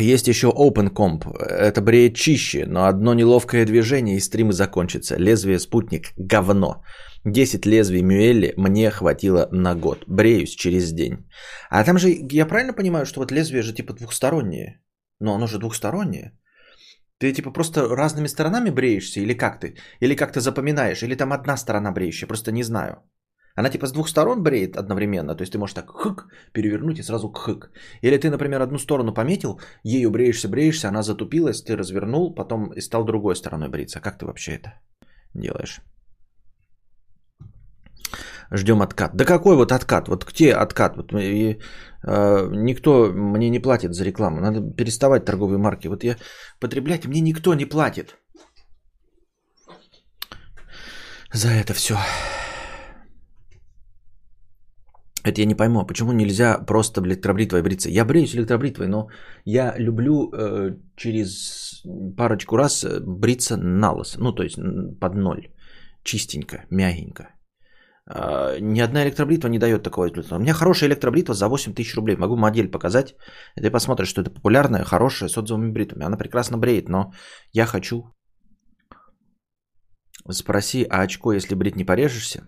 Есть 0.00 0.28
еще 0.28 0.48
OpenComp. 0.48 1.24
Это 1.38 1.80
бреет 1.80 2.16
чище, 2.16 2.66
но 2.66 2.86
одно 2.86 3.14
неловкое 3.14 3.66
движение 3.66 4.16
и 4.16 4.20
стримы 4.20 4.52
закончится. 4.52 5.16
Лезвие 5.16 5.58
спутник– 5.58 6.12
говно. 6.16 6.82
10 7.24 7.66
лезвий 7.66 8.02
Мюэлли 8.02 8.54
мне 8.56 8.90
хватило 8.90 9.48
на 9.52 9.74
год. 9.74 10.04
Бреюсь 10.08 10.54
через 10.54 10.92
день. 10.92 11.28
А 11.70 11.84
там 11.84 11.98
же, 11.98 12.08
я 12.32 12.46
правильно 12.46 12.72
понимаю, 12.72 13.06
что 13.06 13.20
вот 13.20 13.32
лезвие 13.32 13.62
же 13.62 13.74
типа 13.74 13.92
двухстороннее? 13.92 14.80
Но 15.20 15.34
оно 15.34 15.46
же 15.46 15.58
двухстороннее. 15.58 16.32
Ты 17.18 17.32
типа 17.32 17.52
просто 17.52 17.88
разными 17.94 18.28
сторонами 18.28 18.70
бреешься 18.70 19.20
или 19.20 19.34
как 19.34 19.60
ты? 19.60 19.76
Или 20.00 20.16
как 20.16 20.32
ты 20.32 20.40
запоминаешь? 20.40 21.02
Или 21.02 21.14
там 21.14 21.32
одна 21.32 21.56
сторона 21.56 21.92
бреющая? 21.92 22.26
Просто 22.26 22.50
не 22.52 22.62
знаю. 22.62 23.02
Она 23.56 23.68
типа 23.68 23.86
с 23.86 23.92
двух 23.92 24.08
сторон 24.08 24.42
бреет 24.42 24.76
одновременно, 24.76 25.34
то 25.34 25.42
есть 25.42 25.52
ты 25.52 25.58
можешь 25.58 25.74
так 25.74 25.90
хык 25.90 26.26
перевернуть 26.52 26.98
и 26.98 27.02
сразу 27.02 27.32
хык. 27.32 27.70
Или 28.02 28.16
ты, 28.16 28.30
например, 28.30 28.62
одну 28.62 28.78
сторону 28.78 29.14
пометил, 29.14 29.60
ею 29.84 30.10
бреешься, 30.10 30.48
бреешься, 30.48 30.88
она 30.88 31.02
затупилась, 31.02 31.62
ты 31.62 31.76
развернул, 31.76 32.34
потом 32.34 32.72
и 32.72 32.80
стал 32.80 33.04
другой 33.04 33.34
стороной 33.36 33.68
бриться. 33.68 34.00
Как 34.00 34.18
ты 34.18 34.26
вообще 34.26 34.52
это 34.52 34.72
делаешь? 35.34 35.80
Ждем 38.52 38.82
откат. 38.82 39.14
Да 39.14 39.24
какой 39.24 39.56
вот 39.56 39.72
откат? 39.72 40.08
Вот 40.08 40.24
где 40.24 40.52
откат? 40.52 40.96
Вот 40.96 41.12
и, 41.12 41.60
э, 42.02 42.48
никто 42.50 43.12
мне 43.12 43.50
не 43.50 43.60
платит 43.60 43.94
за 43.94 44.04
рекламу. 44.04 44.40
Надо 44.40 44.60
переставать 44.60 45.24
торговые 45.24 45.58
марки. 45.58 45.88
Вот 45.88 46.04
я 46.04 46.16
потреблять 46.60 47.06
мне 47.06 47.20
никто 47.20 47.54
не 47.54 47.66
платит. 47.66 48.16
За 51.32 51.48
это 51.48 51.74
все. 51.74 51.96
Это 55.24 55.40
я 55.40 55.46
не 55.46 55.54
пойму, 55.54 55.80
а 55.80 55.86
почему 55.86 56.12
нельзя 56.12 56.58
просто 56.66 57.00
электробритвой 57.02 57.62
бриться? 57.62 57.90
Я 57.90 58.04
бреюсь 58.04 58.34
электробритвой, 58.34 58.88
но 58.88 59.08
я 59.44 59.74
люблю 59.78 60.30
э, 60.32 60.76
через 60.96 61.82
парочку 62.16 62.56
раз 62.56 62.84
э, 62.84 63.00
бриться 63.00 63.56
на 63.56 63.92
лос. 63.92 64.16
Ну, 64.18 64.32
то 64.32 64.42
есть 64.42 64.56
под 65.00 65.14
ноль. 65.14 65.48
Чистенько, 66.02 66.64
мягенько. 66.70 67.34
Э, 68.08 68.58
ни 68.60 68.80
одна 68.80 69.04
электробритва 69.04 69.48
не 69.48 69.58
дает 69.58 69.82
такого 69.82 70.06
результата. 70.06 70.36
У 70.36 70.38
меня 70.38 70.54
хорошая 70.54 70.88
электробритва 70.88 71.34
за 71.34 71.48
8 71.48 71.74
тысяч 71.74 71.94
рублей. 71.96 72.16
Могу 72.16 72.36
модель 72.36 72.70
показать. 72.70 73.14
Ты 73.56 73.70
посмотришь, 73.70 74.08
что 74.08 74.22
это 74.22 74.30
популярная, 74.30 74.84
хорошая, 74.84 75.28
с 75.28 75.36
отзывами 75.36 75.70
бритвами. 75.70 76.06
Она 76.06 76.16
прекрасно 76.16 76.58
бреет, 76.58 76.88
но 76.88 77.12
я 77.52 77.66
хочу... 77.66 78.04
Спроси, 80.30 80.86
а 80.88 81.02
очко, 81.02 81.32
если 81.32 81.54
брить 81.54 81.76
не 81.76 81.84
порежешься? 81.84 82.46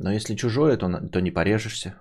Но 0.00 0.10
если 0.10 0.34
чужое, 0.34 0.78
то, 0.78 0.88
то 1.12 1.20
не 1.20 1.30
порежешься. 1.30 1.94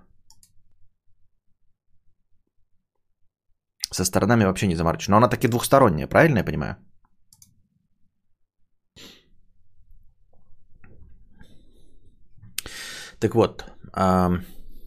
Со 3.91 4.05
сторонами 4.05 4.45
вообще 4.45 4.67
не 4.67 4.75
заморочишь. 4.75 5.09
Но 5.09 5.17
она 5.17 5.27
таки 5.27 5.47
двухсторонняя, 5.47 6.07
правильно 6.07 6.37
я 6.37 6.45
понимаю? 6.45 6.75
Так 13.19 13.35
вот, 13.35 13.65
а, 13.93 14.29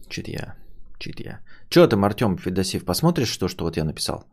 чит 0.09 0.27
я, 0.27 0.55
чит 0.99 1.19
я. 1.19 1.39
Че 1.69 1.87
там, 1.87 2.03
Артем 2.05 2.37
Федосеев, 2.37 2.83
посмотришь 2.83 3.29
что, 3.29 3.47
что 3.47 3.65
вот 3.65 3.77
я 3.77 3.83
написал? 3.83 4.23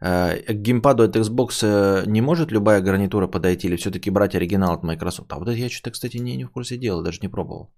А, 0.00 0.34
к 0.36 0.62
геймпаду 0.62 1.04
от 1.04 1.16
Xbox 1.16 1.62
э, 1.62 2.04
не 2.06 2.20
может 2.20 2.50
любая 2.50 2.80
гарнитура 2.80 3.28
подойти 3.28 3.68
или 3.68 3.76
все-таки 3.76 4.10
брать 4.10 4.34
оригинал 4.34 4.74
от 4.74 4.82
Microsoft? 4.82 5.32
А 5.32 5.38
вот 5.38 5.48
это 5.48 5.58
я 5.58 5.70
что-то, 5.70 5.92
кстати, 5.92 6.16
не, 6.16 6.36
не 6.36 6.44
в 6.44 6.50
курсе 6.50 6.78
дела, 6.78 7.02
даже 7.04 7.20
не 7.22 7.28
пробовал. 7.28 7.72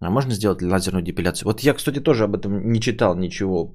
А 0.00 0.10
можно 0.10 0.34
сделать 0.34 0.62
лазерную 0.62 1.02
депиляцию? 1.02 1.48
Вот 1.48 1.60
я, 1.60 1.74
кстати, 1.74 2.00
тоже 2.00 2.24
об 2.24 2.36
этом 2.36 2.70
не 2.72 2.80
читал 2.80 3.16
ничего 3.16 3.72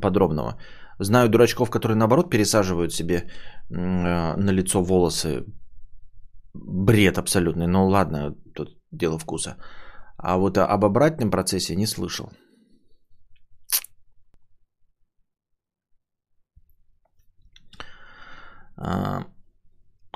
подробного. 0.00 0.58
Знаю 0.98 1.28
дурачков, 1.28 1.70
которые 1.70 1.96
наоборот 1.96 2.30
пересаживают 2.30 2.92
себе 2.92 3.14
э, 3.16 3.26
на 3.70 4.52
лицо 4.52 4.82
волосы. 4.82 5.44
Бред 6.54 7.18
абсолютный. 7.18 7.66
Ну 7.66 7.86
ладно, 7.88 8.34
тут 8.54 8.68
дело 8.90 9.18
вкуса. 9.18 9.56
А 10.18 10.36
вот 10.36 10.58
об 10.58 10.84
обратном 10.84 11.30
процессе 11.30 11.76
не 11.76 11.86
слышал. 11.86 12.30
А, 18.76 19.24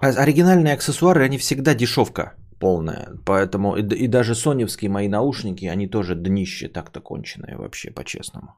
оригинальные 0.01 0.75
аксессуары, 0.75 1.25
они 1.25 1.39
всегда 1.39 1.75
дешевка 1.75 2.35
полная. 2.59 3.09
Поэтому 3.25 3.77
и, 3.77 4.05
и 4.05 4.09
даже 4.09 4.35
соневские 4.35 4.91
мои 4.91 5.09
наушники, 5.09 5.65
они 5.67 5.89
тоже 5.89 6.15
днище 6.15 6.69
так-то 6.69 7.01
конченые 7.01 7.57
вообще, 7.57 7.91
по-честному. 7.91 8.49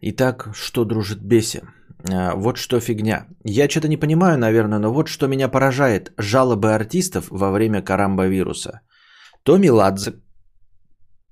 Итак, 0.00 0.48
что 0.54 0.84
дружит 0.84 1.22
беси? 1.22 1.60
А, 2.10 2.34
вот 2.34 2.56
что 2.56 2.80
фигня. 2.80 3.26
Я 3.44 3.68
что-то 3.68 3.88
не 3.88 3.96
понимаю, 3.96 4.38
наверное, 4.38 4.78
но 4.78 4.92
вот 4.92 5.08
что 5.08 5.28
меня 5.28 5.48
поражает. 5.48 6.12
Жалобы 6.18 6.74
артистов 6.74 7.26
во 7.30 7.50
время 7.50 7.82
карамба 7.82 8.26
вируса. 8.26 8.80
То 9.44 9.58
Меладзе 9.58 10.14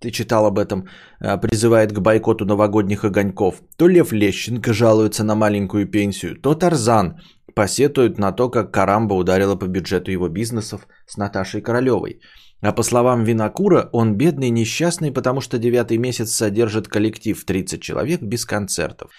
ты 0.00 0.10
читал 0.10 0.46
об 0.46 0.58
этом, 0.58 0.88
э, 1.20 1.38
призывает 1.40 1.92
к 1.92 2.00
бойкоту 2.00 2.44
новогодних 2.44 3.04
огоньков. 3.04 3.62
То 3.76 3.88
Лев 3.88 4.12
Лещенко 4.12 4.72
жалуется 4.72 5.24
на 5.24 5.34
маленькую 5.34 5.86
пенсию, 5.90 6.36
то 6.40 6.54
Тарзан 6.54 7.20
посетует 7.54 8.18
на 8.18 8.32
то, 8.32 8.50
как 8.50 8.72
Карамба 8.72 9.14
ударила 9.14 9.56
по 9.56 9.66
бюджету 9.66 10.10
его 10.10 10.28
бизнесов 10.28 10.86
с 11.06 11.16
Наташей 11.16 11.60
Королевой. 11.60 12.20
А 12.62 12.72
по 12.72 12.82
словам 12.82 13.24
Винокура, 13.24 13.88
он 13.92 14.16
бедный 14.16 14.50
несчастный, 14.50 15.12
потому 15.12 15.40
что 15.40 15.58
девятый 15.58 15.98
месяц 15.98 16.32
содержит 16.32 16.88
коллектив 16.88 17.44
30 17.44 17.80
человек 17.80 18.22
без 18.22 18.44
концертов. 18.44 19.10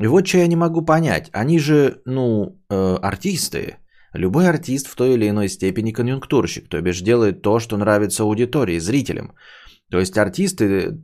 И 0.00 0.06
вот 0.06 0.26
что 0.26 0.38
я 0.38 0.46
не 0.46 0.56
могу 0.56 0.82
понять. 0.84 1.28
Они 1.32 1.58
же, 1.58 2.00
ну, 2.06 2.58
э, 2.70 2.96
артисты, 3.02 3.76
Любой 4.12 4.48
артист 4.48 4.88
в 4.88 4.96
той 4.96 5.14
или 5.14 5.28
иной 5.28 5.48
степени 5.48 5.92
конъюнктурщик, 5.92 6.68
то 6.68 6.80
бишь 6.80 7.00
делает 7.00 7.42
то, 7.42 7.60
что 7.60 7.76
нравится 7.76 8.24
аудитории, 8.24 8.78
зрителям. 8.78 9.34
То 9.90 9.98
есть 9.98 10.16
артисты, 10.18 11.00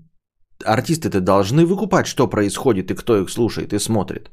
артисты-то 0.64 1.21
должны 1.21 1.66
выкупать, 1.66 2.07
что 2.07 2.28
происходит 2.28 2.90
и 2.90 2.95
кто 2.95 3.21
их 3.21 3.31
слушает 3.31 3.73
и 3.73 3.78
смотрит 3.78 4.31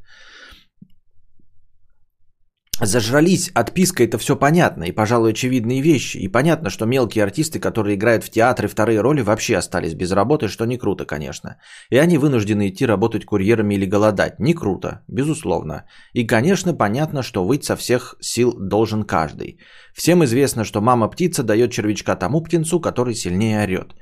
зажрались, 2.81 3.51
отписка 3.53 4.03
это 4.03 4.17
все 4.17 4.35
понятно, 4.35 4.83
и, 4.83 4.91
пожалуй, 4.91 5.31
очевидные 5.31 5.81
вещи. 5.81 6.17
И 6.17 6.27
понятно, 6.27 6.69
что 6.69 6.85
мелкие 6.85 7.23
артисты, 7.23 7.59
которые 7.59 7.95
играют 7.95 8.23
в 8.23 8.29
театры 8.29 8.67
вторые 8.67 9.01
роли, 9.01 9.21
вообще 9.21 9.57
остались 9.57 9.93
без 9.93 10.11
работы, 10.11 10.47
что 10.47 10.65
не 10.65 10.77
круто, 10.77 11.05
конечно. 11.05 11.57
И 11.89 11.97
они 11.97 12.17
вынуждены 12.17 12.69
идти 12.69 12.85
работать 12.85 13.25
курьерами 13.25 13.75
или 13.75 13.85
голодать. 13.85 14.39
Не 14.39 14.53
круто, 14.53 15.03
безусловно. 15.07 15.85
И, 16.13 16.27
конечно, 16.27 16.73
понятно, 16.73 17.23
что 17.23 17.45
выть 17.45 17.63
со 17.63 17.75
всех 17.75 18.15
сил 18.21 18.53
должен 18.59 19.03
каждый. 19.03 19.59
Всем 19.93 20.23
известно, 20.23 20.63
что 20.63 20.81
мама-птица 20.81 21.43
дает 21.43 21.71
червячка 21.71 22.15
тому 22.15 22.41
птенцу, 22.41 22.79
который 22.79 23.15
сильнее 23.15 23.63
орет. 23.63 23.93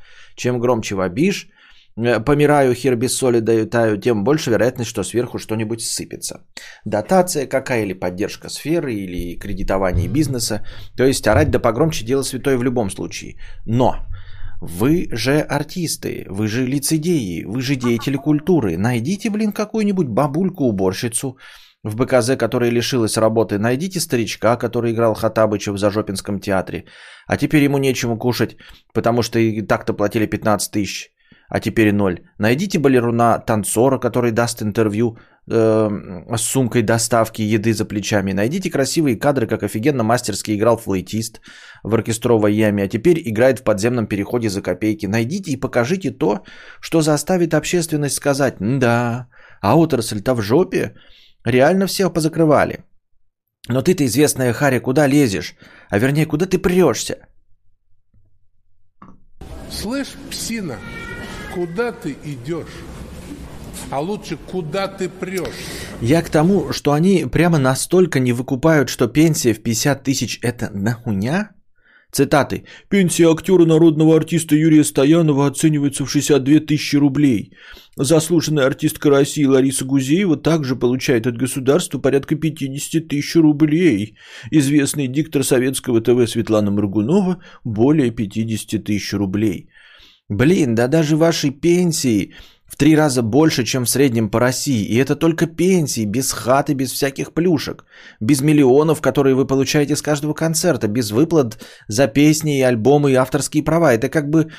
Чем 0.41 0.60
громче 0.60 0.95
вобишь, 0.95 1.50
Э, 1.98 2.19
помираю, 2.19 2.74
хер 2.74 2.95
без 2.95 3.17
соли 3.17 3.41
даю, 3.41 3.67
таю, 3.67 3.98
тем 3.98 4.24
больше 4.24 4.50
вероятность, 4.50 4.89
что 4.89 5.03
сверху 5.03 5.38
что-нибудь 5.38 5.81
сыпется. 5.81 6.41
Дотация 6.86 7.48
какая 7.48 7.83
или 7.83 7.93
поддержка 7.93 8.50
сферы, 8.50 8.93
или 8.93 9.39
кредитование 9.39 10.07
бизнеса. 10.07 10.65
То 10.98 11.03
есть 11.05 11.27
орать 11.27 11.51
да 11.51 11.60
погромче 11.60 12.05
дело 12.05 12.24
святое 12.24 12.57
в 12.57 12.63
любом 12.63 12.89
случае. 12.89 13.36
Но 13.65 13.95
вы 14.62 15.10
же 15.12 15.39
артисты, 15.39 16.25
вы 16.29 16.48
же 16.48 16.65
лицедеи, 16.65 17.43
вы 17.43 17.62
же 17.62 17.75
деятели 17.75 18.17
культуры. 18.17 18.77
Найдите, 18.77 19.29
блин, 19.29 19.51
какую-нибудь 19.51 20.07
бабульку-уборщицу, 20.07 21.38
в 21.83 21.95
БКЗ, 21.95 22.38
которая 22.38 22.71
лишилась 22.71 23.17
работы, 23.17 23.57
найдите 23.57 24.00
старичка, 24.00 24.55
который 24.55 24.91
играл 24.91 25.13
Хатабыча 25.15 25.71
в 25.73 25.77
Зажопинском 25.77 26.39
театре, 26.39 26.85
а 27.27 27.38
теперь 27.38 27.63
ему 27.63 27.77
нечему 27.77 28.17
кушать, 28.17 28.57
потому 28.93 29.23
что 29.23 29.39
и 29.39 29.61
так-то 29.61 29.93
платили 29.93 30.25
15 30.25 30.71
тысяч 30.71 31.11
а 31.51 31.59
теперь 31.59 31.91
ноль. 31.91 32.19
Найдите 32.39 32.79
балеруна-танцора, 32.79 34.00
который 34.00 34.31
даст 34.31 34.61
интервью 34.61 35.17
э, 35.51 35.89
с 36.38 36.41
сумкой 36.41 36.81
доставки 36.81 37.41
еды 37.41 37.73
за 37.73 37.83
плечами. 37.83 38.31
Найдите 38.33 38.71
красивые 38.71 39.19
кадры, 39.19 39.47
как 39.47 39.63
офигенно 39.63 40.03
мастерски 40.03 40.55
играл 40.55 40.77
флейтист 40.77 41.41
в 41.83 41.93
оркестровой 41.93 42.53
яме, 42.53 42.83
а 42.83 42.88
теперь 42.88 43.21
играет 43.25 43.59
в 43.59 43.63
подземном 43.63 44.07
переходе 44.07 44.50
за 44.50 44.61
копейки. 44.61 45.07
Найдите 45.07 45.51
и 45.51 45.59
покажите 45.59 46.11
то, 46.11 46.39
что 46.79 47.01
заставит 47.01 47.53
общественность 47.53 48.15
сказать 48.15 48.55
«Да, 48.59 49.27
а 49.61 49.75
отрасль-то 49.75 50.35
в 50.35 50.41
жопе, 50.41 50.93
реально 51.43 51.88
всех 51.88 52.13
позакрывали». 52.13 52.86
Но 53.67 53.81
ты-то, 53.81 54.05
известная 54.05 54.53
Харя, 54.53 54.79
куда 54.79 55.07
лезешь? 55.07 55.55
А 55.89 56.00
вернее, 56.00 56.25
куда 56.25 56.45
ты 56.45 56.57
прешься? 56.57 57.27
Слышь, 59.69 60.15
псина, 60.29 60.77
куда 61.53 61.91
ты 61.91 62.17
идешь? 62.24 62.74
А 63.89 64.00
лучше, 64.00 64.38
куда 64.38 64.88
ты 64.88 65.10
прешь? 65.10 65.50
Я 66.01 66.21
к 66.21 66.29
тому, 66.29 66.74
что 66.74 66.93
они 66.93 67.25
прямо 67.25 67.60
настолько 67.60 68.19
не 68.19 68.33
выкупают, 68.33 68.89
что 68.89 69.07
пенсия 69.07 69.53
в 69.53 69.62
50 69.62 70.03
тысяч– 70.03 70.39
это 70.41 70.69
нахуня? 70.71 71.51
Цитаты. 72.12 72.65
«Пенсия 72.89 73.32
актера 73.32 73.65
народного 73.65 74.18
артиста 74.18 74.56
Юрия 74.56 74.84
Стоянова 74.84 75.48
оценивается 75.48 76.03
в 76.03 76.12
62 76.12 76.60
тысячи 76.60 76.98
рублей. 76.98 77.53
Заслуженная 77.96 78.65
артистка 78.65 79.10
России 79.10 79.46
Лариса 79.46 79.86
Гузеева 79.86 80.36
также 80.36 80.75
получает 80.75 81.25
от 81.25 81.38
государства 81.38 82.00
порядка 82.00 82.36
50 82.36 83.08
тысяч 83.08 83.36
рублей. 83.36 84.18
Известный 84.51 85.08
диктор 85.08 85.44
советского 85.44 86.01
ТВ 86.01 86.30
Светлана 86.30 86.72
Моргунова– 86.72 87.41
более 87.63 88.12
50 88.12 88.84
тысяч 88.84 89.13
рублей». 89.13 89.70
Блин, 90.27 90.75
да 90.75 90.88
даже 90.88 91.18
вашей 91.18 91.51
пенсии 91.51 92.34
в 92.72 92.78
три 92.78 92.96
раза 92.96 93.22
больше, 93.22 93.63
чем 93.66 93.84
в 93.84 93.90
среднем 93.90 94.30
по 94.30 94.40
России. 94.40 94.86
И 94.86 94.96
это 94.96 95.16
только 95.16 95.46
пенсии, 95.46 96.06
без 96.06 96.32
хаты, 96.32 96.74
без 96.74 96.92
всяких 96.92 97.34
плюшек. 97.34 97.84
Без 98.22 98.42
миллионов, 98.42 99.01
которые 99.01 99.36
вы 99.36 99.46
получаете 99.46 99.96
с 99.96 100.01
каждого 100.01 100.34
концерта. 100.34 100.88
Без 100.88 101.12
выплат 101.12 101.57
за 101.90 102.07
песни 102.07 102.60
и 102.60 102.62
альбомы 102.62 103.12
и 103.12 103.16
авторские 103.16 103.64
права. 103.64 103.94
Это 103.94 104.10
как 104.10 104.29
бы, 104.29 104.51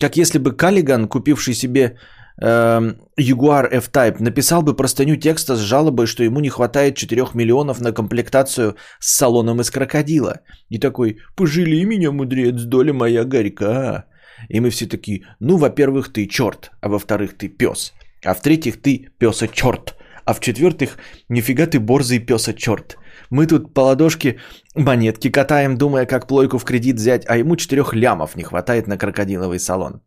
как 0.00 0.16
если 0.16 0.38
бы 0.38 0.56
Каллиган, 0.56 1.08
купивший 1.08 1.54
себе 1.54 1.98
э, 2.40 2.94
Jaguar 3.20 3.68
F-Type, 3.70 4.22
написал 4.22 4.62
бы 4.62 4.74
простыню 4.74 5.16
текста 5.16 5.54
с 5.54 5.60
жалобой, 5.60 6.06
что 6.06 6.24
ему 6.24 6.40
не 6.40 6.48
хватает 6.48 6.96
4 6.96 7.22
миллионов 7.34 7.80
на 7.80 7.92
комплектацию 7.92 8.76
с 8.98 9.16
салоном 9.18 9.60
из 9.60 9.70
крокодила. 9.70 10.40
И 10.70 10.78
такой, 10.78 11.18
пожалей 11.36 11.84
меня, 11.84 12.12
мудрец, 12.12 12.62
доля 12.62 12.94
моя 12.94 13.24
горька. 13.24 14.06
И 14.48 14.60
мы 14.60 14.70
все 14.70 14.86
такие, 14.86 15.22
ну, 15.40 15.56
во-первых, 15.56 16.12
ты 16.12 16.26
черт, 16.26 16.70
а 16.80 16.88
во-вторых, 16.88 17.36
ты 17.36 17.48
пес. 17.48 17.92
А 18.24 18.34
в-третьих, 18.34 18.82
ты 18.82 19.08
песа 19.18 19.48
черт. 19.48 19.96
А 20.24 20.34
в-четвертых, 20.34 20.98
нифига 21.28 21.66
ты 21.66 21.80
борзый 21.80 22.18
песа 22.18 22.52
черт. 22.52 22.98
Мы 23.30 23.46
тут 23.46 23.74
по 23.74 23.80
ладошке 23.80 24.38
монетки 24.74 25.30
катаем, 25.30 25.76
думая, 25.76 26.06
как 26.06 26.26
плойку 26.26 26.58
в 26.58 26.64
кредит 26.64 26.96
взять, 26.96 27.24
а 27.28 27.36
ему 27.36 27.56
четырех 27.56 27.94
лямов 27.94 28.36
не 28.36 28.42
хватает 28.42 28.86
на 28.86 28.98
крокодиловый 28.98 29.58
салон. 29.58 30.02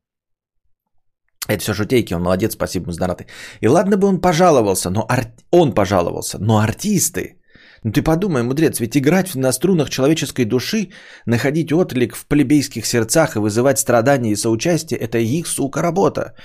Это 1.47 1.63
все 1.63 1.73
шутейки, 1.73 2.13
он 2.13 2.21
молодец, 2.21 2.53
спасибо 2.53 2.91
ему 2.91 3.15
И 3.61 3.67
ладно 3.67 3.97
бы 3.97 4.07
он 4.07 4.21
пожаловался, 4.21 4.89
но 4.89 5.05
ар... 5.09 5.33
он 5.51 5.73
пожаловался, 5.73 6.37
но 6.39 6.59
артисты, 6.59 7.40
ну 7.83 7.91
ты 7.91 8.03
подумай, 8.03 8.43
мудрец, 8.43 8.79
ведь 8.79 8.95
играть 8.95 9.33
на 9.35 9.51
струнах 9.51 9.89
человеческой 9.89 10.45
души, 10.45 10.89
находить 11.25 11.73
отклик 11.73 12.15
в 12.15 12.25
плебейских 12.27 12.85
сердцах 12.85 13.35
и 13.35 13.39
вызывать 13.39 13.79
страдания 13.79 14.31
и 14.31 14.35
соучастие– 14.35 14.99
это 15.01 15.17
их, 15.17 15.47
сука, 15.47 15.81
работа. 15.81 16.35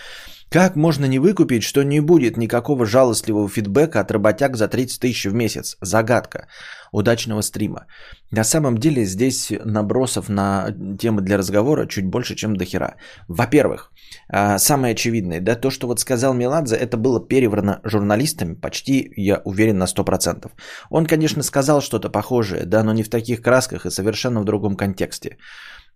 Как 0.51 0.77
можно 0.77 1.07
не 1.07 1.19
выкупить, 1.19 1.65
что 1.65 1.83
не 1.83 2.01
будет 2.01 2.37
никакого 2.37 2.87
жалостливого 2.87 3.49
фидбэка 3.49 4.01
от 4.01 4.13
работяг 4.13 4.57
за 4.57 4.69
30 4.69 5.01
тысяч 5.01 5.25
в 5.25 5.35
месяц? 5.35 5.77
Загадка. 5.81 6.47
Удачного 6.93 7.43
стрима. 7.43 7.87
На 8.31 8.45
самом 8.45 8.79
деле 8.79 9.05
здесь 9.05 9.53
набросов 9.65 10.29
на 10.29 10.69
темы 11.01 11.23
для 11.23 11.37
разговора 11.37 11.87
чуть 11.89 12.07
больше, 12.07 12.37
чем 12.37 12.57
до 12.57 12.65
хера. 12.65 12.95
Во-первых, 13.29 13.91
а, 14.29 14.59
самое 14.59 14.93
очевидное, 14.93 15.41
да, 15.41 15.57
то, 15.57 15.71
что 15.71 15.89
вот 15.89 15.99
сказал 15.99 16.33
Меладзе, 16.33 16.77
это 16.77 16.97
было 16.97 17.21
переврано 17.21 17.81
журналистами 17.83 18.55
почти, 18.55 19.13
я 19.17 19.43
уверен, 19.45 19.79
на 19.79 19.87
100%. 19.87 20.53
Он, 20.91 21.07
конечно, 21.07 21.43
сказал 21.43 21.81
что-то 21.81 22.09
похожее, 22.09 22.67
да, 22.67 22.85
но 22.85 22.93
не 22.93 23.03
в 23.03 23.11
таких 23.11 23.43
красках 23.43 23.85
и 23.85 23.91
совершенно 23.91 24.41
в 24.41 24.45
другом 24.45 24.77
контексте. 24.77 25.39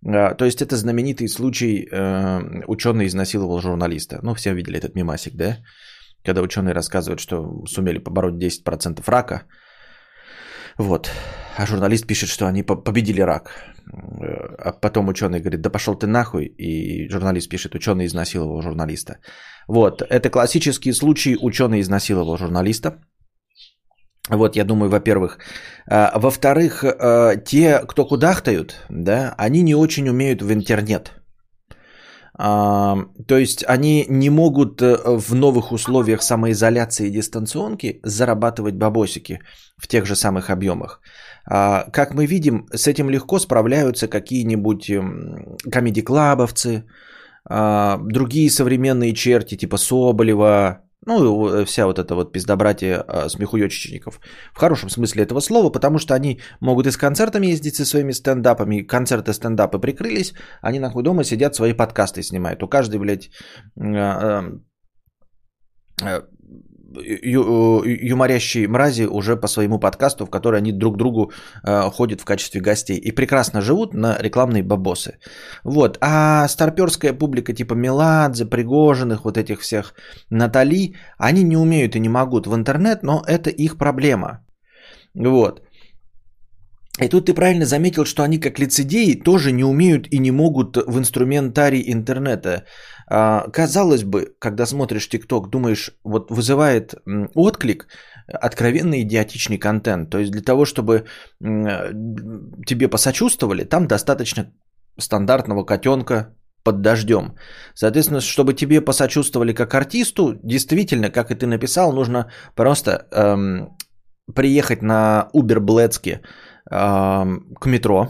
А, 0.05 0.33
то 0.33 0.45
есть 0.45 0.61
это 0.61 0.75
знаменитый 0.75 1.27
случай, 1.27 1.87
э, 1.91 2.63
ученый 2.67 3.05
изнасиловал 3.05 3.61
журналиста. 3.61 4.19
Ну, 4.23 4.33
все 4.33 4.53
видели 4.53 4.77
этот 4.77 4.95
мимасик, 4.95 5.35
да? 5.35 5.57
Когда 6.25 6.41
ученые 6.41 6.73
рассказывают, 6.73 7.19
что 7.19 7.65
сумели 7.67 7.99
побороть 7.99 8.37
10% 8.37 9.07
рака. 9.07 9.43
Вот. 10.77 11.11
А 11.57 11.65
журналист 11.65 12.07
пишет, 12.07 12.29
что 12.29 12.47
они 12.47 12.63
победили 12.63 13.21
рак. 13.21 13.51
Э, 13.91 14.55
а 14.59 14.71
потом 14.71 15.09
ученый 15.09 15.39
говорит, 15.39 15.61
да 15.61 15.69
пошел 15.69 15.95
ты 15.95 16.07
нахуй. 16.07 16.45
И 16.45 17.07
журналист 17.09 17.49
пишет, 17.49 17.75
ученый 17.75 18.05
изнасиловал 18.05 18.61
журналиста. 18.61 19.19
Вот. 19.67 20.01
Это 20.01 20.29
классический 20.29 20.93
случай, 20.93 21.37
ученый 21.41 21.81
изнасиловал 21.81 22.37
журналиста. 22.37 22.99
Вот, 24.31 24.55
я 24.55 24.63
думаю, 24.63 24.89
во-первых. 24.89 25.37
А, 25.87 26.11
во-вторых, 26.15 26.83
а, 26.83 27.35
те, 27.35 27.81
кто 27.87 28.05
кудахтают, 28.05 28.85
да, 28.89 29.35
они 29.37 29.63
не 29.63 29.75
очень 29.75 30.09
умеют 30.09 30.41
в 30.41 30.53
интернет. 30.53 31.11
А, 32.33 32.95
то 33.27 33.37
есть 33.37 33.65
они 33.67 34.05
не 34.09 34.29
могут 34.29 34.81
э, 34.81 34.97
в 35.05 35.35
новых 35.35 35.71
условиях 35.71 36.23
самоизоляции 36.23 37.07
и 37.07 37.11
дистанционки 37.11 37.99
зарабатывать 38.03 38.75
бабосики 38.75 39.41
в 39.77 39.87
тех 39.87 40.05
же 40.05 40.15
самых 40.15 40.49
объемах. 40.49 41.01
Как 41.45 42.13
мы 42.13 42.27
видим, 42.27 42.67
с 42.71 42.87
этим 42.87 43.09
легко 43.09 43.39
справляются 43.39 44.07
какие-нибудь 44.07 44.89
эм, 44.91 45.57
комедий-клабовцы, 45.71 46.83
другие 47.49 48.49
современные 48.51 49.13
черти 49.13 49.57
типа 49.57 49.77
Соболева, 49.77 50.83
ну, 51.05 51.47
э, 51.47 51.65
вся 51.65 51.85
вот 51.85 51.97
эта 51.97 52.13
вот 52.15 52.31
пиздобратья 52.31 53.03
а, 53.07 53.29
смехуёчечников. 53.29 54.19
В 54.53 54.59
хорошем 54.59 54.89
смысле 54.89 55.23
этого 55.23 55.39
слова, 55.39 55.71
потому 55.71 55.97
что 55.97 56.13
они 56.13 56.41
могут 56.59 56.87
и 56.87 56.91
с 56.91 56.97
концертами 56.97 57.47
ездить 57.47 57.75
со 57.75 57.85
своими 57.85 58.11
стендапами. 58.11 58.81
Концерты, 58.81 59.33
стендапы 59.33 59.79
прикрылись, 59.79 60.33
они 60.61 60.79
нахуй 60.79 61.03
дома 61.03 61.23
сидят, 61.23 61.55
свои 61.55 61.73
подкасты 61.73 62.21
снимают. 62.21 62.61
У 62.63 62.67
каждой, 62.67 62.99
блядь, 62.99 63.31
а, 63.79 64.43
а, 66.03 66.23
ю, 67.23 67.83
юморящие 67.83 68.67
мрази 68.67 69.03
уже 69.03 69.35
по 69.35 69.47
своему 69.47 69.79
подкасту, 69.79 70.25
в 70.25 70.29
который 70.29 70.59
они 70.59 70.71
друг 70.71 70.97
другу 70.97 71.31
э, 71.63 71.91
ходят 71.91 72.21
в 72.21 72.25
качестве 72.25 72.61
гостей 72.61 72.97
и 72.97 73.11
прекрасно 73.11 73.61
живут 73.61 73.93
на 73.93 74.17
рекламные 74.19 74.63
бабосы. 74.63 75.17
Вот. 75.63 75.97
А 76.01 76.47
старперская 76.47 77.13
публика 77.13 77.53
типа 77.53 77.73
Меладзе, 77.73 78.45
Пригожиных, 78.45 79.25
вот 79.25 79.37
этих 79.37 79.61
всех 79.61 79.93
Натали, 80.29 80.95
они 81.17 81.43
не 81.43 81.57
умеют 81.57 81.95
и 81.95 81.99
не 81.99 82.09
могут 82.09 82.47
в 82.47 82.55
интернет, 82.55 83.03
но 83.03 83.23
это 83.27 83.49
их 83.49 83.77
проблема. 83.77 84.45
Вот. 85.15 85.61
И 86.99 87.07
тут 87.07 87.25
ты 87.25 87.33
правильно 87.33 87.65
заметил, 87.65 88.05
что 88.05 88.23
они 88.23 88.37
как 88.37 88.59
лицедеи 88.59 89.13
тоже 89.13 89.51
не 89.51 89.63
умеют 89.63 90.07
и 90.11 90.19
не 90.19 90.31
могут 90.31 90.77
в 90.77 90.97
инструментарий 90.99 91.83
интернета. 91.87 92.65
А, 93.13 93.49
казалось 93.51 94.03
бы, 94.03 94.35
когда 94.39 94.65
смотришь 94.65 95.09
ТикТок, 95.09 95.49
думаешь, 95.49 95.91
вот 96.05 96.31
вызывает 96.31 96.95
отклик 97.35 97.87
откровенно 98.27 99.01
идиотичный 99.01 99.57
контент. 99.57 100.09
То 100.09 100.19
есть 100.19 100.31
для 100.31 100.41
того, 100.41 100.63
чтобы 100.63 101.05
тебе 101.41 102.87
посочувствовали, 102.87 103.65
там 103.65 103.87
достаточно 103.87 104.53
стандартного 104.97 105.65
котенка 105.65 106.37
под 106.63 106.81
дождем. 106.81 107.35
Соответственно, 107.73 108.21
чтобы 108.21 108.53
тебе 108.53 108.79
посочувствовали 108.79 109.51
как 109.51 109.75
артисту, 109.75 110.39
действительно, 110.43 111.09
как 111.09 111.31
и 111.31 111.35
ты 111.35 111.47
написал, 111.47 111.91
нужно 111.91 112.31
просто 112.55 113.07
эм, 113.11 113.75
приехать 114.33 114.81
на 114.81 115.27
Uber 115.35 115.59
Блэцке 115.59 116.21
к 116.69 117.65
метро, 117.65 118.09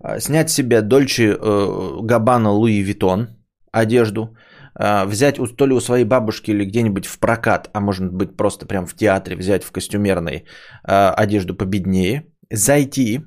а, 0.00 0.18
снять 0.20 0.48
себе 0.48 0.80
Дольче 0.80 1.36
Габбана 1.36 2.52
Луи 2.52 2.80
Витон 2.80 3.33
одежду, 3.82 4.36
а, 4.74 5.04
взять 5.04 5.38
у, 5.38 5.46
то 5.46 5.66
ли 5.66 5.74
у 5.74 5.80
своей 5.80 6.04
бабушки 6.04 6.50
или 6.50 6.64
где-нибудь 6.64 7.06
в 7.06 7.18
прокат, 7.18 7.70
а 7.72 7.80
может 7.80 8.12
быть 8.12 8.36
просто 8.36 8.66
прям 8.66 8.86
в 8.86 8.94
театре 8.94 9.36
взять 9.36 9.64
в 9.64 9.72
костюмерной 9.72 10.44
а, 10.82 11.14
одежду 11.14 11.54
победнее, 11.54 12.26
зайти 12.50 13.20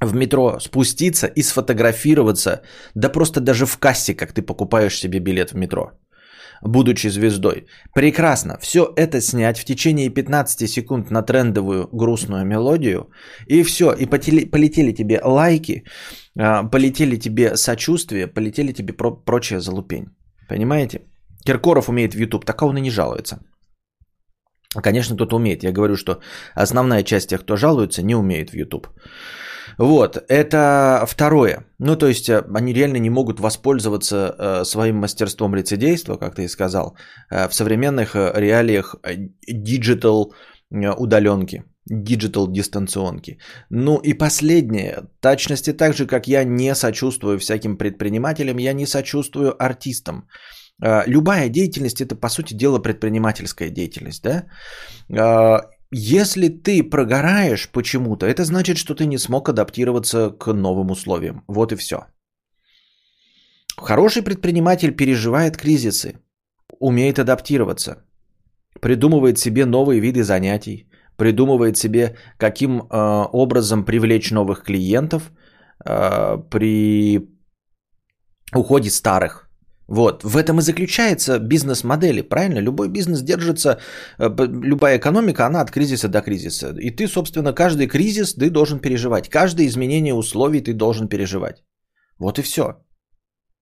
в 0.00 0.14
метро, 0.14 0.58
спуститься 0.60 1.26
и 1.26 1.42
сфотографироваться, 1.42 2.62
да 2.94 3.08
просто 3.08 3.40
даже 3.40 3.66
в 3.66 3.78
кассе, 3.78 4.14
как 4.14 4.32
ты 4.32 4.42
покупаешь 4.42 4.98
себе 4.98 5.20
билет 5.20 5.52
в 5.52 5.56
метро– 5.56 5.92
будучи 6.62 7.08
звездой. 7.08 7.66
Прекрасно. 7.94 8.58
Все 8.60 8.92
это 8.96 9.20
снять 9.20 9.58
в 9.58 9.64
течение 9.64 10.10
15 10.10 10.66
секунд 10.68 11.10
на 11.10 11.22
трендовую 11.22 11.88
грустную 11.92 12.44
мелодию. 12.44 13.10
И 13.48 13.62
все. 13.62 13.92
И 13.92 14.06
потели, 14.06 14.50
полетели 14.50 14.92
тебе 14.92 15.20
лайки, 15.24 15.84
а, 16.38 16.64
полетели 16.64 17.16
тебе 17.16 17.56
сочувствие, 17.56 18.26
полетели 18.26 18.72
тебе 18.72 18.92
про- 18.92 19.24
прочая 19.24 19.60
залупень. 19.60 20.06
Понимаете? 20.48 21.00
Киркоров 21.44 21.88
умеет 21.88 22.14
в 22.14 22.18
YouTube, 22.18 22.44
так 22.44 22.62
он 22.62 22.76
и 22.76 22.80
не 22.80 22.90
жалуется. 22.90 23.38
Конечно, 24.82 25.16
кто-то 25.16 25.36
умеет. 25.36 25.64
Я 25.64 25.72
говорю, 25.72 25.96
что 25.96 26.20
основная 26.54 27.02
часть 27.02 27.28
тех, 27.28 27.40
кто 27.40 27.56
жалуется, 27.56 28.02
не 28.02 28.14
умеет 28.14 28.50
в 28.50 28.54
YouTube. 28.54 28.86
Вот, 29.78 30.24
это 30.28 31.04
второе. 31.06 31.64
Ну, 31.78 31.96
то 31.96 32.06
есть 32.06 32.28
э, 32.28 32.44
они 32.54 32.72
реально 32.72 32.98
не 32.98 33.10
могут 33.10 33.40
воспользоваться 33.40 34.16
э, 34.16 34.64
своим 34.64 34.96
мастерством 34.96 35.54
лицедейства, 35.54 36.16
как 36.16 36.34
ты 36.34 36.44
и 36.44 36.48
сказал, 36.48 36.96
э, 37.30 37.48
в 37.48 37.54
современных 37.54 38.14
реалиях 38.14 38.96
digital 39.48 40.34
удаленки, 40.70 41.64
digital 41.86 42.50
дистанционки. 42.50 43.38
Ну 43.70 43.98
и 43.98 44.14
последнее, 44.14 45.02
точности 45.20 45.72
так 45.72 45.94
же, 45.94 46.06
как 46.06 46.26
я 46.26 46.44
не 46.44 46.74
сочувствую 46.74 47.38
всяким 47.38 47.76
предпринимателям, 47.76 48.58
я 48.58 48.72
не 48.72 48.86
сочувствую 48.86 49.54
артистам. 49.58 50.28
Любая 51.06 51.48
деятельность 51.48 52.00
это, 52.00 52.16
по 52.16 52.28
сути 52.28 52.54
дела, 52.54 52.78
предпринимательская 52.78 53.70
деятельность, 53.70 54.22
да? 54.22 54.46
Если 55.94 56.48
ты 56.48 56.82
прогораешь 56.82 57.68
почему-то, 57.70 58.24
это 58.24 58.44
значит, 58.44 58.78
что 58.78 58.94
ты 58.94 59.04
не 59.04 59.18
смог 59.18 59.48
адаптироваться 59.50 60.30
к 60.30 60.52
новым 60.54 60.90
условиям. 60.90 61.44
Вот 61.48 61.72
и 61.72 61.76
все. 61.76 62.06
Хороший 63.76 64.22
предприниматель 64.22 64.96
переживает 64.96 65.56
кризисы, 65.56 66.14
умеет 66.80 67.18
адаптироваться, 67.18 68.06
придумывает 68.80 69.38
себе 69.38 69.66
новые 69.66 70.00
виды 70.00 70.22
занятий, 70.22 70.88
придумывает 71.16 71.76
себе, 71.76 72.16
каким 72.38 72.80
э, 72.80 73.26
образом 73.32 73.84
привлечь 73.84 74.30
новых 74.30 74.62
клиентов 74.64 75.30
э, 75.84 76.38
при 76.50 77.28
уходе 78.54 78.90
старых. 78.90 79.50
Вот, 79.88 80.24
в 80.24 80.36
этом 80.36 80.58
и 80.58 80.62
заключается 80.62 81.38
бизнес-модели, 81.38 82.22
правильно? 82.22 82.60
Любой 82.60 82.88
бизнес 82.88 83.22
держится, 83.22 83.78
э, 84.18 84.28
любая 84.62 84.96
экономика, 84.98 85.46
она 85.46 85.60
от 85.60 85.70
кризиса 85.70 86.08
до 86.08 86.20
кризиса. 86.22 86.74
И 86.78 86.90
ты, 86.90 87.08
собственно, 87.08 87.52
каждый 87.52 87.88
кризис 87.88 88.34
ты 88.34 88.50
должен 88.50 88.78
переживать, 88.78 89.28
каждое 89.28 89.66
изменение 89.66 90.14
условий 90.14 90.60
ты 90.60 90.72
должен 90.72 91.08
переживать. 91.08 91.62
Вот 92.18 92.38
и 92.38 92.42
все. 92.42 92.62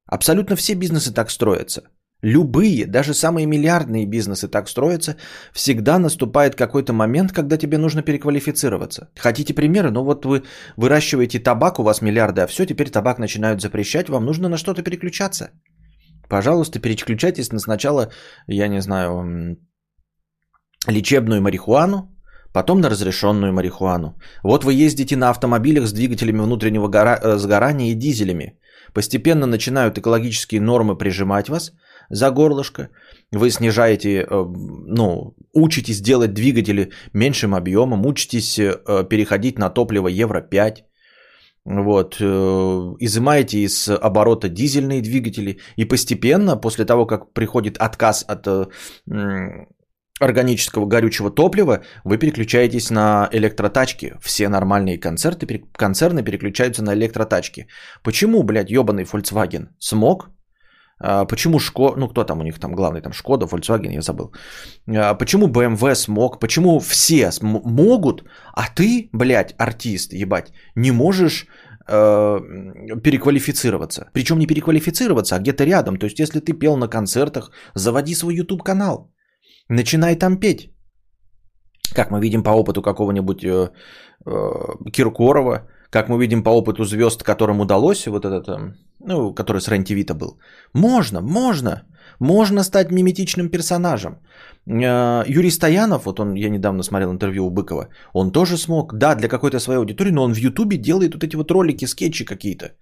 Абсолютно 0.07 0.57
все 0.57 0.75
бизнесы 0.75 1.13
так 1.13 1.31
строятся. 1.31 1.83
Любые, 2.23 2.87
даже 2.87 3.15
самые 3.15 3.47
миллиардные 3.47 4.07
бизнесы 4.07 4.49
так 4.49 4.69
строятся. 4.69 5.17
Всегда 5.53 5.99
наступает 5.99 6.55
какой-то 6.55 6.93
момент, 6.93 7.33
когда 7.33 7.57
тебе 7.57 7.79
нужно 7.79 8.03
переквалифицироваться. 8.03 9.09
Хотите 9.17 9.55
примеры? 9.55 9.91
Ну 9.91 10.05
вот 10.05 10.27
вы 10.27 10.43
выращиваете 10.77 11.39
табак, 11.39 11.79
у 11.79 11.83
вас 11.83 12.03
миллиарды, 12.03 12.43
а 12.43 12.47
все, 12.47 12.67
теперь 12.67 12.91
табак 12.91 13.19
начинают 13.19 13.63
запрещать, 13.63 14.09
вам 14.09 14.27
нужно 14.27 14.49
на 14.49 14.59
что-то 14.59 14.83
переключаться. 14.83 15.51
Пожалуйста, 16.31 16.79
переключайтесь 16.79 17.53
на 17.53 17.59
сначала, 17.59 18.11
я 18.47 18.69
не 18.69 18.81
знаю, 18.81 19.57
лечебную 20.89 21.43
марихуану, 21.43 22.09
потом 22.53 22.81
на 22.81 22.89
разрешенную 22.89 23.53
марихуану. 23.53 24.15
Вот 24.45 24.65
вы 24.65 24.87
ездите 24.87 25.17
на 25.17 25.31
автомобилях 25.31 25.87
с 25.87 25.93
двигателями 25.93 26.43
внутреннего 26.43 26.89
гора- 26.89 27.19
э, 27.23 27.37
сгорания 27.37 27.91
и 27.91 27.95
дизелями. 27.95 28.59
Постепенно 28.95 29.47
начинают 29.47 29.99
экологические 29.99 30.61
нормы 30.61 30.99
прижимать 30.99 31.49
вас 31.49 31.73
за 32.11 32.31
горлышко. 32.31 32.89
Вы 33.33 33.51
снижаете, 33.51 34.09
э, 34.09 34.27
ну, 34.31 35.35
учитесь 35.53 36.01
делать 36.01 36.33
двигатели 36.33 36.91
меньшим 37.13 37.55
объемом, 37.55 38.07
учитесь 38.07 38.59
э, 38.59 39.09
переходить 39.09 39.59
на 39.59 39.71
топливо 39.71 40.09
Евро-5. 40.09 40.85
Вот, 41.65 42.17
э, 42.21 42.25
изымаете 43.01 43.59
из 43.59 43.89
оборота 43.89 44.49
дизельные 44.49 45.03
двигатели, 45.03 45.59
и 45.77 45.85
постепенно, 45.85 46.57
после 46.57 46.85
того, 46.85 47.07
как 47.07 47.35
приходит 47.35 47.77
отказ 47.77 48.25
от 48.27 48.47
э, 48.47 48.67
органического 50.21 50.87
горючего 50.87 51.31
топлива, 51.31 51.83
вы 52.05 52.19
переключаетесь 52.19 52.91
на 52.91 53.29
электротачки. 53.33 54.15
Все 54.21 54.49
нормальные 54.49 54.99
концерты, 54.99 55.47
концерны 55.73 56.23
переключаются 56.23 56.83
на 56.83 56.95
электротачки. 56.95 57.67
Почему, 58.03 58.43
блядь, 58.43 58.71
ебаный 58.71 59.05
Volkswagen 59.05 59.69
смог? 59.79 60.31
А 61.03 61.25
почему 61.25 61.59
Шко... 61.59 61.95
Ну, 61.97 62.09
кто 62.09 62.25
там 62.25 62.41
у 62.41 62.43
них 62.43 62.59
там 62.59 62.75
главный? 62.75 63.01
Там 63.01 63.13
Шкода, 63.13 63.47
Volkswagen, 63.47 63.95
я 63.95 64.03
забыл. 64.03 64.33
А 64.89 65.15
почему 65.15 65.49
BMW 65.49 65.95
смог? 65.95 66.41
Почему 66.41 66.79
все 66.81 67.31
могут, 67.43 68.25
а 68.53 68.69
ты, 68.75 69.09
блядь, 69.13 69.55
артист, 69.59 70.13
ебать, 70.13 70.53
не 70.77 70.93
можешь 70.93 71.47
э, 71.89 72.41
переквалифицироваться. 73.03 74.11
Причем 74.13 74.39
не 74.39 74.47
переквалифицироваться, 74.47 75.37
а 75.37 75.39
где-то 75.39 75.65
рядом. 75.65 75.97
То 75.97 76.07
есть, 76.07 76.21
если 76.21 76.41
ты 76.41 76.53
пел 76.53 76.77
на 76.77 76.89
концертах, 76.89 77.51
заводи 77.75 78.15
свой 78.15 78.35
YouTube 78.35 78.63
канал. 78.63 79.11
Начинай 79.69 80.17
там 80.17 80.37
петь. 80.37 80.71
Как 81.95 82.11
мы 82.11 82.21
видим 82.21 82.43
по 82.43 82.51
опыту 82.51 82.83
какого-нибудь 82.83 83.43
э, 83.45 83.71
э, 84.27 84.91
Киркорова, 84.93 85.67
как 85.91 86.09
мы 86.09 86.19
видим 86.19 86.43
по 86.43 86.51
опыту 86.51 86.85
звезд, 86.85 87.23
которым 87.23 87.61
удалось, 87.61 88.07
вот 88.07 88.25
этот, 88.25 88.49
э, 88.49 88.75
ну, 89.01 89.35
который 89.35 89.61
с 89.61 89.69
рен 89.69 89.85
был. 90.19 90.39
Можно, 90.75 91.21
можно. 91.21 91.83
Можно 92.21 92.65
стать 92.65 92.91
миметичным 92.91 93.49
персонажем. 93.49 94.19
Э, 94.67 95.25
Юрий 95.27 95.51
Стоянов, 95.51 96.05
вот 96.05 96.21
он, 96.21 96.35
я 96.35 96.51
недавно 96.51 96.83
смотрел 96.83 97.11
интервью 97.11 97.47
у 97.47 97.51
Быкова, 97.51 97.89
он 98.13 98.33
тоже 98.33 98.57
смог, 98.57 98.95
да, 98.95 99.15
для 99.15 99.29
какой-то 99.29 99.59
своей 99.59 99.79
аудитории, 99.79 100.13
но 100.13 100.23
он 100.23 100.35
в 100.35 100.39
Ютубе 100.39 100.77
делает 100.77 101.15
вот 101.15 101.25
эти 101.25 101.37
вот 101.37 101.51
ролики, 101.51 101.87
скетчи 101.87 102.25
какие-то 102.25 102.73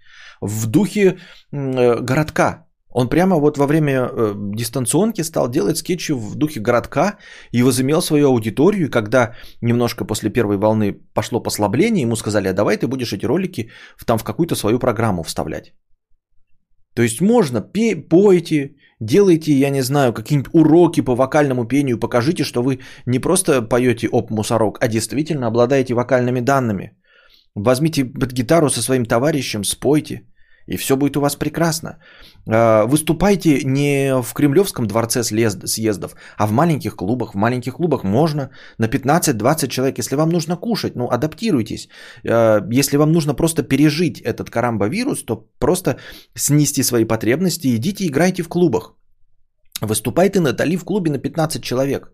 в 0.40 0.66
духе 0.66 1.18
э, 1.52 2.00
городка. 2.00 2.67
Он 2.90 3.08
прямо 3.08 3.36
вот 3.36 3.58
во 3.58 3.66
время 3.66 4.08
э, 4.10 4.34
дистанционки 4.54 5.22
стал 5.22 5.50
делать 5.50 5.76
скетчи 5.76 6.12
в 6.12 6.34
духе 6.34 6.60
городка 6.60 7.18
и 7.52 7.62
возымел 7.62 8.00
свою 8.00 8.28
аудиторию. 8.28 8.86
И 8.86 8.90
когда 8.90 9.34
немножко 9.62 10.04
после 10.04 10.30
первой 10.30 10.56
волны 10.56 10.94
пошло 11.14 11.40
послабление, 11.42 12.02
ему 12.02 12.16
сказали, 12.16 12.48
а 12.48 12.54
давай 12.54 12.76
ты 12.76 12.86
будешь 12.86 13.12
эти 13.12 13.26
ролики 13.26 13.70
в, 13.96 14.04
там 14.04 14.18
в 14.18 14.24
какую-то 14.24 14.56
свою 14.56 14.78
программу 14.78 15.22
вставлять. 15.22 15.74
То 16.94 17.02
есть 17.02 17.20
можно, 17.20 17.60
пей, 17.60 17.94
пойте, 17.94 18.74
делайте, 19.00 19.52
я 19.52 19.70
не 19.70 19.82
знаю, 19.82 20.12
какие-нибудь 20.12 20.54
уроки 20.54 21.02
по 21.02 21.14
вокальному 21.14 21.66
пению, 21.68 22.00
покажите, 22.00 22.42
что 22.42 22.62
вы 22.62 22.80
не 23.06 23.18
просто 23.20 23.62
поете 23.62 24.08
оп 24.08 24.30
мусорок, 24.30 24.78
а 24.80 24.88
действительно 24.88 25.46
обладаете 25.46 25.94
вокальными 25.94 26.40
данными. 26.40 26.96
Возьмите 27.54 28.02
гитару 28.02 28.70
со 28.70 28.82
своим 28.82 29.04
товарищем, 29.04 29.64
спойте, 29.64 30.22
и 30.68 30.76
все 30.76 30.96
будет 30.96 31.16
у 31.16 31.20
вас 31.20 31.36
прекрасно. 31.36 31.98
А, 32.46 32.84
выступайте 32.86 33.64
не 33.64 34.22
в 34.22 34.34
Кремлевском 34.34 34.86
дворце 34.86 35.22
съездов, 35.22 36.14
а 36.36 36.46
в 36.46 36.52
маленьких 36.52 36.94
клубах. 36.96 37.34
В 37.34 37.38
маленьких 37.38 37.74
клубах 37.74 38.04
можно 38.04 38.50
на 38.78 38.86
15-20 38.86 39.68
человек. 39.68 39.98
Если 39.98 40.16
вам 40.16 40.28
нужно 40.28 40.56
кушать, 40.56 40.96
ну 40.96 41.08
адаптируйтесь. 41.08 41.88
А, 42.28 42.60
если 42.70 42.98
вам 42.98 43.12
нужно 43.12 43.34
просто 43.34 43.62
пережить 43.62 44.20
этот 44.20 44.50
карамбовирус, 44.50 45.24
то 45.24 45.48
просто 45.58 45.96
снести 46.34 46.82
свои 46.82 47.04
потребности, 47.04 47.76
идите 47.76 48.06
играйте 48.06 48.42
в 48.42 48.48
клубах. 48.48 48.94
Выступайте 49.80 50.40
Натали 50.40 50.76
в 50.76 50.84
клубе 50.84 51.10
на 51.10 51.18
15 51.18 51.62
человек. 51.62 52.12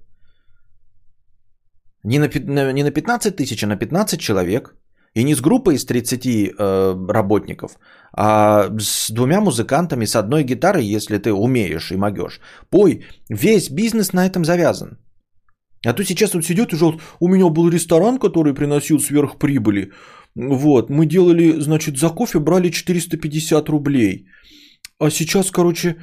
Не 2.05 2.19
на, 2.19 2.73
не 2.73 2.83
на 2.83 2.91
15 2.91 3.37
тысяч, 3.37 3.65
а 3.65 3.67
на 3.67 3.77
15 3.77 4.21
человек– 4.21 4.75
И 5.15 5.25
не 5.25 5.35
с 5.35 5.41
группой 5.41 5.75
из 5.75 5.85
30 5.85 6.27
э, 6.27 7.07
работников, 7.09 7.79
а 8.13 8.69
с 8.79 9.11
двумя 9.13 9.41
музыкантами, 9.41 10.07
с 10.07 10.17
одной 10.17 10.43
гитарой, 10.43 10.85
если 10.85 11.19
ты 11.19 11.33
умеешь 11.33 11.93
и 11.93 11.97
могешь. 11.97 12.41
Пой, 12.71 13.05
весь 13.29 13.71
бизнес 13.71 14.13
на 14.13 14.27
этом 14.27 14.45
завязан. 14.45 14.99
А 15.87 15.93
то 15.93 16.05
сейчас 16.05 16.35
вот 16.35 16.45
сидят 16.45 16.73
и 16.73 16.77
жалуют, 16.77 17.03
у 17.21 17.29
меня 17.29 17.49
был 17.49 17.69
ресторан, 17.69 18.19
который 18.19 18.55
приносил 18.55 18.99
сверхприбыли. 18.99 19.93
Вот, 20.35 20.91
мы 20.91 21.07
делали, 21.07 21.61
значит, 21.61 21.97
за 21.97 22.09
кофе 22.09 22.39
брали 22.39 22.71
450 22.71 23.69
рублей. 23.69 24.27
А 24.99 25.11
сейчас, 25.11 25.51
короче, 25.51 25.97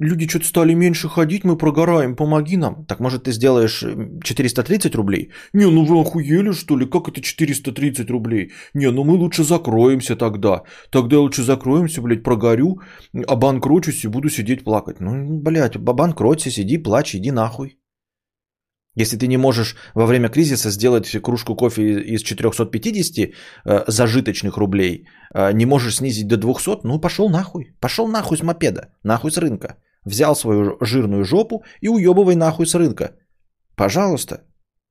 люди 0.00 0.28
что-то 0.28 0.46
стали 0.46 0.74
меньше 0.74 1.08
ходить, 1.08 1.44
мы 1.44 1.56
прогораем, 1.56 2.16
помоги 2.16 2.56
нам. 2.56 2.84
Так 2.86 3.00
может 3.00 3.24
ты 3.24 3.32
сделаешь 3.32 3.84
430 4.24 4.94
рублей? 4.94 5.30
Не, 5.52 5.66
ну 5.66 5.84
вы 5.84 6.00
охуели 6.00 6.52
что 6.52 6.78
ли, 6.78 6.86
как 6.86 7.08
это 7.08 7.20
430 7.20 8.10
рублей? 8.10 8.52
Не, 8.74 8.90
ну 8.90 9.04
мы 9.04 9.14
лучше 9.14 9.44
закроемся 9.44 10.16
тогда. 10.16 10.62
Тогда 10.90 11.18
лучше 11.18 11.42
закроемся, 11.42 12.02
блядь, 12.02 12.22
прогорю, 12.22 12.80
обанкрочусь 13.26 14.04
и 14.04 14.08
буду 14.08 14.28
сидеть 14.28 14.64
плакать. 14.64 15.00
Ну, 15.00 15.40
блядь, 15.42 15.76
обанкроться, 15.76 16.50
сиди, 16.50 16.78
плачь, 16.78 17.14
иди 17.14 17.30
нахуй. 17.30 17.78
Если 18.98 19.16
ты 19.16 19.28
не 19.28 19.36
можешь 19.36 19.76
во 19.94 20.06
время 20.06 20.28
кризиса 20.28 20.70
сделать 20.70 21.22
кружку 21.22 21.54
кофе 21.54 22.00
из 22.00 22.22
450 22.22 23.18
э, 23.64 23.84
зажиточных 23.86 24.56
рублей, 24.56 25.06
э, 25.34 25.52
не 25.52 25.66
можешь 25.66 25.96
снизить 25.96 26.26
до 26.26 26.36
200, 26.36 26.80
ну 26.84 27.00
пошел 27.00 27.28
нахуй. 27.28 27.76
Пошел 27.80 28.08
нахуй 28.08 28.38
с 28.38 28.42
мопеда, 28.42 28.88
нахуй 29.04 29.30
с 29.30 29.38
рынка. 29.38 29.76
Взял 30.08 30.34
свою 30.34 30.76
жирную 30.80 31.24
жопу 31.24 31.64
и 31.82 31.88
уебывай 31.88 32.34
нахуй 32.34 32.66
с 32.66 32.74
рынка. 32.74 33.10
Пожалуйста. 33.76 34.44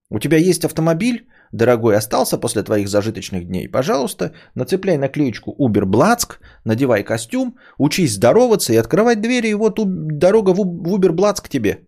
У 0.09 0.19
тебя 0.19 0.37
есть 0.37 0.63
автомобиль, 0.63 1.27
дорогой, 1.51 1.97
остался 1.97 2.37
после 2.37 2.63
твоих 2.63 2.87
зажиточных 2.87 3.47
дней. 3.47 3.67
Пожалуйста, 3.67 4.31
нацепляй 4.55 4.97
наклеечку 4.97 5.55
Uber 5.59 5.85
Блацк, 5.85 6.39
надевай 6.65 7.03
костюм, 7.03 7.55
учись 7.79 8.13
здороваться 8.13 8.73
и 8.73 8.77
открывать 8.77 9.21
двери, 9.21 9.49
и 9.49 9.55
вот 9.55 9.79
дорога 10.19 10.53
в 10.53 10.59
Uber 10.59 11.11
Блацк 11.11 11.49
тебе. 11.49 11.86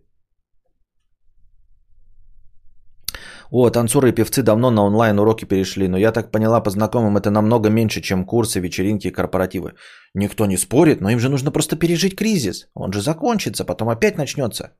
О, 3.50 3.70
танцоры 3.70 4.08
и 4.10 4.12
певцы 4.12 4.42
давно 4.42 4.70
на 4.70 4.82
онлайн 4.82 5.18
уроки 5.18 5.44
перешли, 5.44 5.88
но 5.88 5.98
я 5.98 6.12
так 6.12 6.30
поняла 6.30 6.60
по 6.60 6.70
знакомым, 6.70 7.16
это 7.16 7.30
намного 7.30 7.68
меньше, 7.68 8.00
чем 8.00 8.24
курсы, 8.24 8.60
вечеринки 8.60 9.08
и 9.08 9.10
корпоративы. 9.10 9.72
Никто 10.14 10.46
не 10.46 10.56
спорит, 10.56 11.00
но 11.00 11.10
им 11.10 11.18
же 11.18 11.28
нужно 11.28 11.50
просто 11.50 11.76
пережить 11.76 12.16
кризис. 12.16 12.68
Он 12.74 12.92
же 12.92 13.00
закончится, 13.02 13.64
потом 13.64 13.88
опять 13.88 14.18
начнется. 14.18 14.70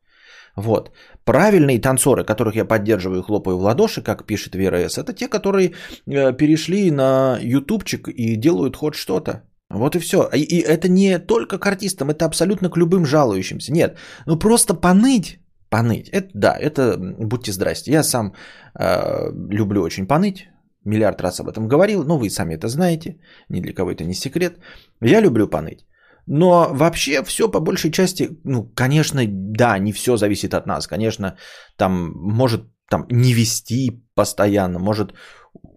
Вот. 0.56 0.90
Правильные 1.24 1.80
танцоры, 1.80 2.24
которых 2.24 2.54
я 2.54 2.64
поддерживаю 2.64 3.20
и 3.20 3.24
хлопаю 3.24 3.56
в 3.56 3.62
ладоши, 3.62 4.02
как 4.02 4.26
пишет 4.26 4.54
Вера 4.54 4.88
С, 4.88 4.98
это 4.98 5.12
те, 5.12 5.28
которые 5.28 5.72
э, 6.06 6.36
перешли 6.36 6.90
на 6.90 7.38
ютубчик 7.40 8.08
и 8.08 8.36
делают 8.36 8.76
хоть 8.76 8.94
что-то. 8.94 9.42
Вот 9.68 9.94
и 9.94 10.00
все. 10.00 10.28
И, 10.34 10.40
и 10.40 10.60
это 10.60 10.88
не 10.88 11.18
только 11.18 11.58
к 11.58 11.66
артистам, 11.66 12.10
это 12.10 12.24
абсолютно 12.24 12.70
к 12.70 12.76
любым 12.76 13.06
жалующимся. 13.06 13.72
Нет, 13.72 13.96
ну 14.26 14.36
просто 14.36 14.74
поныть 14.74 15.39
Поныть. 15.70 16.08
Это 16.08 16.30
да, 16.34 16.56
это 16.58 16.96
будьте 17.18 17.52
здрасте. 17.52 17.92
Я 17.92 18.02
сам 18.02 18.34
э, 18.78 19.30
люблю 19.50 19.82
очень 19.82 20.06
поныть. 20.06 20.48
Миллиард 20.84 21.20
раз 21.20 21.40
об 21.40 21.48
этом 21.48 21.68
говорил, 21.68 22.04
но 22.04 22.18
вы 22.18 22.30
сами 22.30 22.54
это 22.54 22.68
знаете. 22.68 23.20
Ни 23.48 23.60
для 23.60 23.72
кого 23.72 23.90
это 23.92 24.04
не 24.04 24.14
секрет. 24.14 24.58
Я 25.00 25.20
люблю 25.20 25.48
поныть. 25.48 25.86
Но 26.26 26.68
вообще 26.72 27.22
все 27.22 27.50
по 27.50 27.60
большей 27.60 27.90
части, 27.90 28.28
ну, 28.44 28.72
конечно, 28.74 29.22
да, 29.28 29.78
не 29.78 29.92
все 29.92 30.16
зависит 30.16 30.54
от 30.54 30.66
нас. 30.66 30.86
Конечно, 30.86 31.36
там 31.76 32.12
может 32.14 32.62
там 32.90 33.06
не 33.10 33.32
вести 33.34 34.02
постоянно, 34.14 34.78
может 34.78 35.14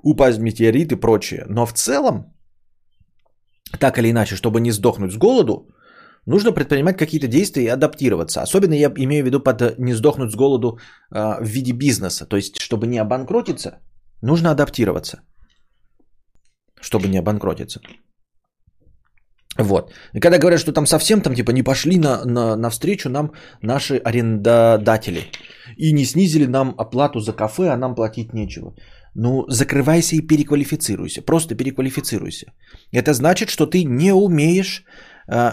упасть 0.04 0.40
метеорит 0.40 0.92
и 0.92 1.00
прочее. 1.00 1.46
Но 1.50 1.66
в 1.66 1.74
целом, 1.74 2.34
так 3.80 3.98
или 3.98 4.10
иначе, 4.10 4.36
чтобы 4.36 4.60
не 4.60 4.72
сдохнуть 4.72 5.12
с 5.12 5.18
голоду, 5.18 5.70
нужно 6.26 6.52
предпринимать 6.52 6.98
какие-то 6.98 7.28
действия 7.28 7.64
и 7.64 7.74
адаптироваться. 7.74 8.42
Особенно 8.42 8.74
я 8.74 8.92
имею 8.96 9.24
в 9.24 9.26
виду 9.26 9.40
под 9.40 9.62
э, 9.62 9.76
не 9.78 9.94
сдохнуть 9.94 10.32
с 10.32 10.36
голоду 10.36 10.78
э, 11.12 11.42
в 11.42 11.46
виде 11.46 11.74
бизнеса. 11.74 12.26
То 12.26 12.38
есть, 12.38 12.60
чтобы 12.60 12.88
не 12.88 13.00
обанкротиться, 13.02 13.80
нужно 14.22 14.52
адаптироваться. 14.52 15.22
Чтобы 16.82 17.08
не 17.08 17.20
обанкротиться. 17.20 17.80
Вот. 19.58 19.92
И 20.14 20.20
когда 20.20 20.40
говорят, 20.40 20.60
что 20.60 20.74
там 20.74 20.86
совсем 20.86 21.22
там 21.22 21.36
типа 21.36 21.52
не 21.52 21.64
пошли 21.64 21.98
на, 22.00 22.26
на, 22.26 22.56
навстречу 22.56 23.10
нам 23.10 23.32
наши 23.62 23.98
арендодатели 23.98 25.22
и 25.78 25.94
не 25.94 26.06
снизили 26.06 26.48
нам 26.48 26.74
оплату 26.78 27.20
за 27.20 27.34
кафе, 27.34 27.70
а 27.70 27.78
нам 27.78 27.96
платить 27.96 28.34
нечего. 28.34 28.76
Ну, 29.16 29.46
закрывайся 29.48 30.16
и 30.16 30.22
переквалифицируйся. 30.22 31.22
Просто 31.22 31.56
переквалифицируйся. 31.56 32.48
Это 32.92 33.14
значит, 33.14 33.50
что 33.50 33.68
ты 33.68 33.84
не 33.84 34.12
умеешь 34.12 34.86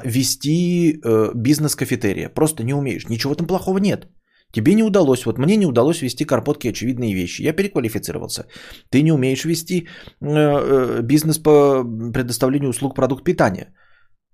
вести 0.04 1.00
э, 1.04 1.30
бизнес 1.34 1.76
кафетерия. 1.76 2.28
Просто 2.28 2.64
не 2.64 2.74
умеешь. 2.74 3.08
Ничего 3.08 3.34
там 3.34 3.46
плохого 3.46 3.78
нет. 3.78 4.08
Тебе 4.52 4.74
не 4.74 4.82
удалось, 4.82 5.26
вот 5.26 5.38
мне 5.38 5.56
не 5.56 5.66
удалось 5.66 6.02
вести 6.02 6.24
карпотки 6.24 6.68
очевидные 6.68 7.14
вещи. 7.14 7.42
Я 7.42 7.52
переквалифицировался. 7.52 8.46
Ты 8.90 9.02
не 9.02 9.12
умеешь 9.12 9.44
вести 9.44 9.80
э, 9.80 9.86
э, 10.20 11.02
бизнес 11.02 11.38
по 11.38 11.84
предоставлению 12.12 12.70
услуг 12.70 12.94
продукт 12.96 13.24
питания. 13.24 13.72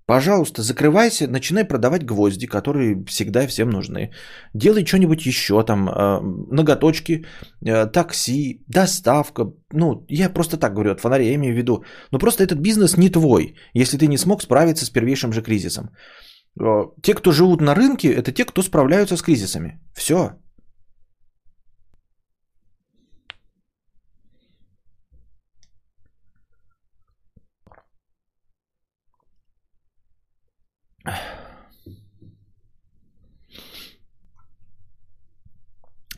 Пожалуйста, 0.07 0.61
закрывайся, 0.61 1.27
начинай 1.27 1.65
продавать 1.65 2.05
гвозди, 2.05 2.47
которые 2.47 3.03
всегда 3.07 3.45
всем 3.47 3.69
нужны. 3.69 4.11
Делай 4.53 4.85
что-нибудь 4.85 5.25
еще, 5.25 5.63
там, 5.63 5.89
э, 5.89 6.21
ноготочки, 6.51 7.25
э, 7.65 7.91
такси, 7.91 8.63
доставка. 8.67 9.51
Ну, 9.73 10.05
я 10.07 10.29
просто 10.29 10.57
так 10.57 10.73
говорю 10.73 10.91
от 10.91 11.01
фонаря, 11.01 11.25
я 11.25 11.35
имею 11.35 11.53
в 11.53 11.57
виду. 11.57 11.83
Но 12.11 12.19
просто 12.19 12.43
этот 12.43 12.59
бизнес 12.59 12.97
не 12.97 13.09
твой, 13.09 13.55
если 13.73 13.97
ты 13.97 14.07
не 14.07 14.17
смог 14.17 14.41
справиться 14.41 14.85
с 14.85 14.89
первейшим 14.89 15.33
же 15.33 15.41
кризисом. 15.41 15.89
Э, 16.57 16.85
те, 17.03 17.13
кто 17.13 17.31
живут 17.33 17.61
на 17.61 17.75
рынке, 17.75 18.07
это 18.07 18.31
те, 18.31 18.45
кто 18.45 18.63
справляются 18.63 19.17
с 19.17 19.21
кризисами. 19.21 19.81
Все. 19.93 20.29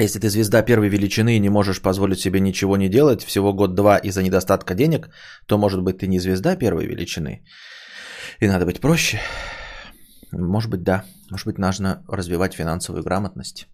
Если 0.01 0.19
ты 0.19 0.29
звезда 0.29 0.61
первой 0.61 0.89
величины 0.89 1.35
и 1.35 1.39
не 1.39 1.49
можешь 1.49 1.81
позволить 1.81 2.19
себе 2.19 2.39
ничего 2.39 2.77
не 2.77 2.89
делать, 2.89 3.23
всего 3.23 3.53
год-два 3.53 3.97
из-за 3.97 4.23
недостатка 4.23 4.73
денег, 4.73 5.09
то, 5.45 5.57
может 5.57 5.81
быть, 5.81 5.97
ты 5.97 6.07
не 6.07 6.19
звезда 6.19 6.55
первой 6.55 6.87
величины. 6.87 7.43
И 8.39 8.47
надо 8.47 8.65
быть 8.65 8.79
проще. 8.79 9.19
Может 10.31 10.71
быть, 10.71 10.83
да. 10.83 11.03
Может 11.29 11.47
быть, 11.47 11.57
нужно 11.57 12.03
развивать 12.07 12.53
финансовую 12.53 13.03
грамотность. 13.03 13.67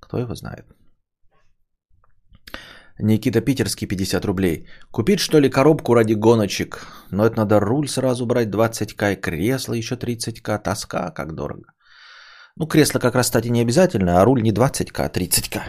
Кто 0.00 0.18
его 0.18 0.34
знает. 0.34 0.66
Никита 2.98 3.40
Питерский, 3.40 3.86
50 3.86 4.24
рублей. 4.24 4.68
Купить, 4.90 5.20
что 5.20 5.40
ли, 5.40 5.48
коробку 5.48 5.94
ради 5.94 6.12
гоночек? 6.12 6.86
Но 7.10 7.24
это 7.24 7.36
надо 7.36 7.60
руль 7.60 7.88
сразу 7.88 8.26
брать 8.26 8.48
20к 8.48 9.12
и 9.12 9.20
кресло 9.20 9.72
еще 9.74 9.94
30к. 9.94 10.62
Тоска, 10.62 11.10
как 11.10 11.34
дорого. 11.34 11.72
Ну, 12.56 12.66
кресло 12.66 12.98
как 12.98 13.14
раз, 13.14 13.26
кстати, 13.26 13.48
не 13.48 13.62
обязательно, 13.62 14.20
а 14.20 14.24
руль 14.24 14.42
не 14.42 14.52
20к, 14.52 15.04
а 15.04 15.08
30к. 15.08 15.60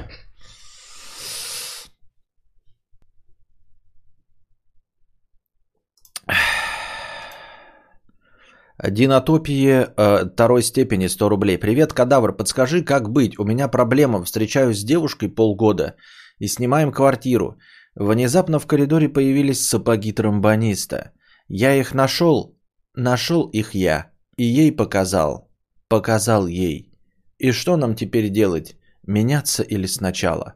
Динотопии 8.89 9.69
э, 9.69 10.29
второй 10.33 10.61
степени 10.61 11.07
100 11.07 11.29
рублей. 11.29 11.57
Привет, 11.57 11.93
кадавр, 11.93 12.35
подскажи, 12.35 12.83
как 12.83 13.09
быть? 13.09 13.39
У 13.39 13.45
меня 13.45 13.69
проблема. 13.69 14.23
Встречаюсь 14.23 14.79
с 14.79 14.83
девушкой 14.83 15.29
полгода 15.29 15.95
и 16.39 16.47
снимаем 16.47 16.91
квартиру. 16.91 17.57
Внезапно 17.95 18.59
в 18.59 18.67
коридоре 18.67 19.07
появились 19.07 19.65
сапоги 19.65 20.11
тромбониста. 20.11 21.13
Я 21.47 21.75
их 21.75 21.93
нашел, 21.93 22.57
нашел 22.93 23.49
их 23.53 23.73
я 23.73 24.11
и 24.35 24.43
ей 24.43 24.75
показал 24.75 25.52
показал 25.87 26.47
ей. 26.47 26.91
И 27.37 27.51
что 27.51 27.77
нам 27.77 27.95
теперь 27.95 28.29
делать? 28.29 28.77
Меняться 29.05 29.63
или 29.63 29.87
сначала? 29.87 30.55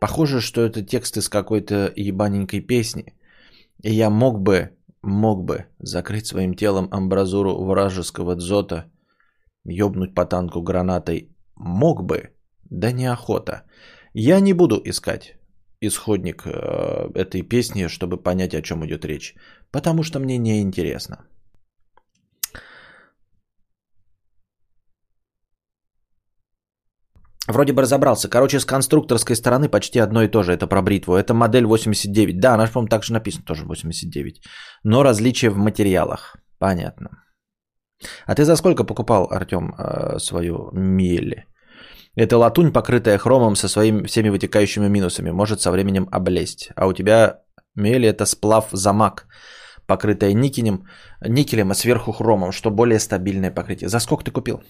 Похоже, 0.00 0.40
что 0.40 0.60
это 0.60 0.82
текст 0.82 1.16
из 1.16 1.28
какой-то 1.28 1.92
ебаненькой 1.96 2.60
песни. 2.60 3.14
И 3.82 3.92
я 3.92 4.10
мог 4.10 4.40
бы, 4.40 4.70
мог 5.02 5.44
бы 5.44 5.66
закрыть 5.78 6.26
своим 6.26 6.54
телом 6.54 6.88
амбразуру 6.90 7.64
вражеского 7.64 8.34
дзота, 8.36 8.84
ёбнуть 9.64 10.14
по 10.14 10.24
танку 10.24 10.62
гранатой. 10.62 11.34
Мог 11.56 12.04
бы, 12.04 12.30
да 12.70 12.92
неохота. 12.92 13.62
Я 14.12 14.40
не 14.40 14.52
буду 14.52 14.80
искать 14.84 15.38
исходник 15.80 16.46
э, 16.46 17.10
этой 17.14 17.42
песни, 17.42 17.88
чтобы 17.88 18.16
понять, 18.16 18.54
о 18.54 18.62
чем 18.62 18.84
идет 18.84 19.04
речь, 19.04 19.34
потому 19.70 20.02
что 20.02 20.18
мне 20.18 20.38
не 20.38 20.60
интересно. 20.60 21.26
Вроде 27.48 27.72
бы 27.72 27.82
разобрался. 27.82 28.28
Короче, 28.28 28.60
с 28.60 28.66
конструкторской 28.66 29.34
стороны 29.34 29.68
почти 29.68 29.98
одно 29.98 30.22
и 30.22 30.28
то 30.28 30.42
же. 30.42 30.52
Это 30.52 30.66
про 30.66 30.82
бритву. 30.82 31.14
Это 31.14 31.32
модель 31.32 31.64
89. 31.64 32.38
Да, 32.40 32.54
она, 32.54 32.66
по-моему, 32.66 32.88
также 32.88 33.12
написано 33.12 33.44
тоже 33.44 33.64
89. 33.64 34.42
Но 34.84 35.02
различие 35.02 35.50
в 35.50 35.56
материалах. 35.56 36.36
Понятно. 36.58 37.08
А 38.26 38.34
ты 38.34 38.44
за 38.44 38.56
сколько 38.56 38.84
покупал, 38.84 39.28
Артем, 39.30 39.74
э, 39.78 40.18
свою 40.18 40.70
Миели? 40.72 41.46
Это 42.16 42.36
латунь, 42.36 42.72
покрытая 42.72 43.18
хромом 43.18 43.56
со 43.56 43.68
своими 43.68 44.06
всеми 44.06 44.28
вытекающими 44.28 44.88
минусами. 44.88 45.30
Может 45.30 45.60
со 45.60 45.70
временем 45.70 46.06
облезть. 46.12 46.70
А 46.76 46.86
у 46.86 46.92
тебя 46.92 47.40
Миели 47.74 48.08
это 48.08 48.26
сплав 48.26 48.68
замак, 48.72 49.26
покрытая 49.86 50.34
никелем, 50.34 50.84
никелем, 51.26 51.70
а 51.70 51.74
сверху 51.74 52.12
хромом, 52.12 52.52
что 52.52 52.70
более 52.70 52.98
стабильное 52.98 53.50
покрытие. 53.50 53.88
За 53.88 54.00
сколько 54.00 54.24
ты 54.24 54.32
купил? 54.32 54.60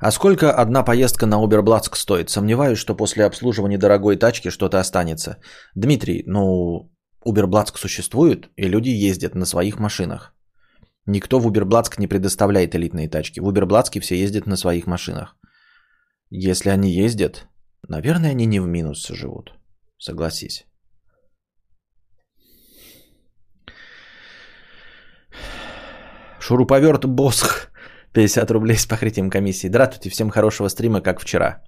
А 0.00 0.12
сколько 0.12 0.52
одна 0.52 0.84
поездка 0.84 1.26
на 1.26 1.40
Уберблацк 1.40 1.96
стоит? 1.96 2.30
Сомневаюсь, 2.30 2.78
что 2.78 2.94
после 2.94 3.24
обслуживания 3.24 3.78
дорогой 3.78 4.16
тачки 4.16 4.50
что-то 4.50 4.78
останется. 4.78 5.38
Дмитрий, 5.74 6.22
ну, 6.26 6.92
Уберблацк 7.24 7.78
существует, 7.78 8.48
и 8.56 8.68
люди 8.68 8.90
ездят 8.90 9.34
на 9.34 9.44
своих 9.44 9.80
машинах. 9.80 10.34
Никто 11.06 11.40
в 11.40 11.46
Уберблацк 11.46 11.98
не 11.98 12.06
предоставляет 12.06 12.76
элитные 12.76 13.08
тачки. 13.08 13.40
В 13.40 13.46
Уберблацке 13.46 13.98
все 13.98 14.14
ездят 14.14 14.46
на 14.46 14.56
своих 14.56 14.86
машинах. 14.86 15.36
Если 16.30 16.68
они 16.70 16.90
ездят, 16.90 17.48
наверное, 17.88 18.30
они 18.30 18.46
не 18.46 18.60
в 18.60 18.66
минус 18.68 19.08
живут. 19.08 19.52
Согласись. 19.98 20.64
Шуруповерт 26.38 27.04
Босх 27.04 27.72
50 28.18 28.50
рублей 28.50 28.76
с 28.76 28.86
покрытием 28.86 29.30
комиссии. 29.30 29.68
Здравствуйте, 29.68 30.10
всем 30.10 30.30
хорошего 30.30 30.68
стрима, 30.68 31.00
как 31.00 31.20
вчера. 31.20 31.62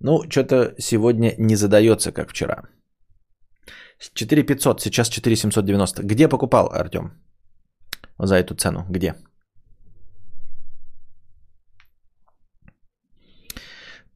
Ну, 0.00 0.22
что-то 0.28 0.74
сегодня 0.78 1.34
не 1.38 1.56
задается, 1.56 2.12
как 2.12 2.30
вчера. 2.30 2.62
4500, 4.14 4.80
сейчас 4.80 5.08
4790. 5.08 6.02
Где 6.02 6.28
покупал, 6.28 6.68
Артем? 6.72 7.12
За 8.18 8.34
эту 8.34 8.56
цену, 8.56 8.84
где? 8.90 9.14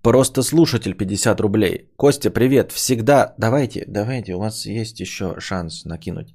Просто 0.02 0.42
слушатель 0.42 0.96
50 0.96 1.40
рублей. 1.40 1.92
Костя, 1.96 2.30
привет. 2.30 2.72
Всегда, 2.72 3.34
давайте, 3.38 3.84
давайте, 3.86 4.34
у 4.34 4.40
вас 4.40 4.66
есть 4.66 5.00
еще 5.00 5.38
шанс 5.38 5.84
накинуть. 5.84 6.34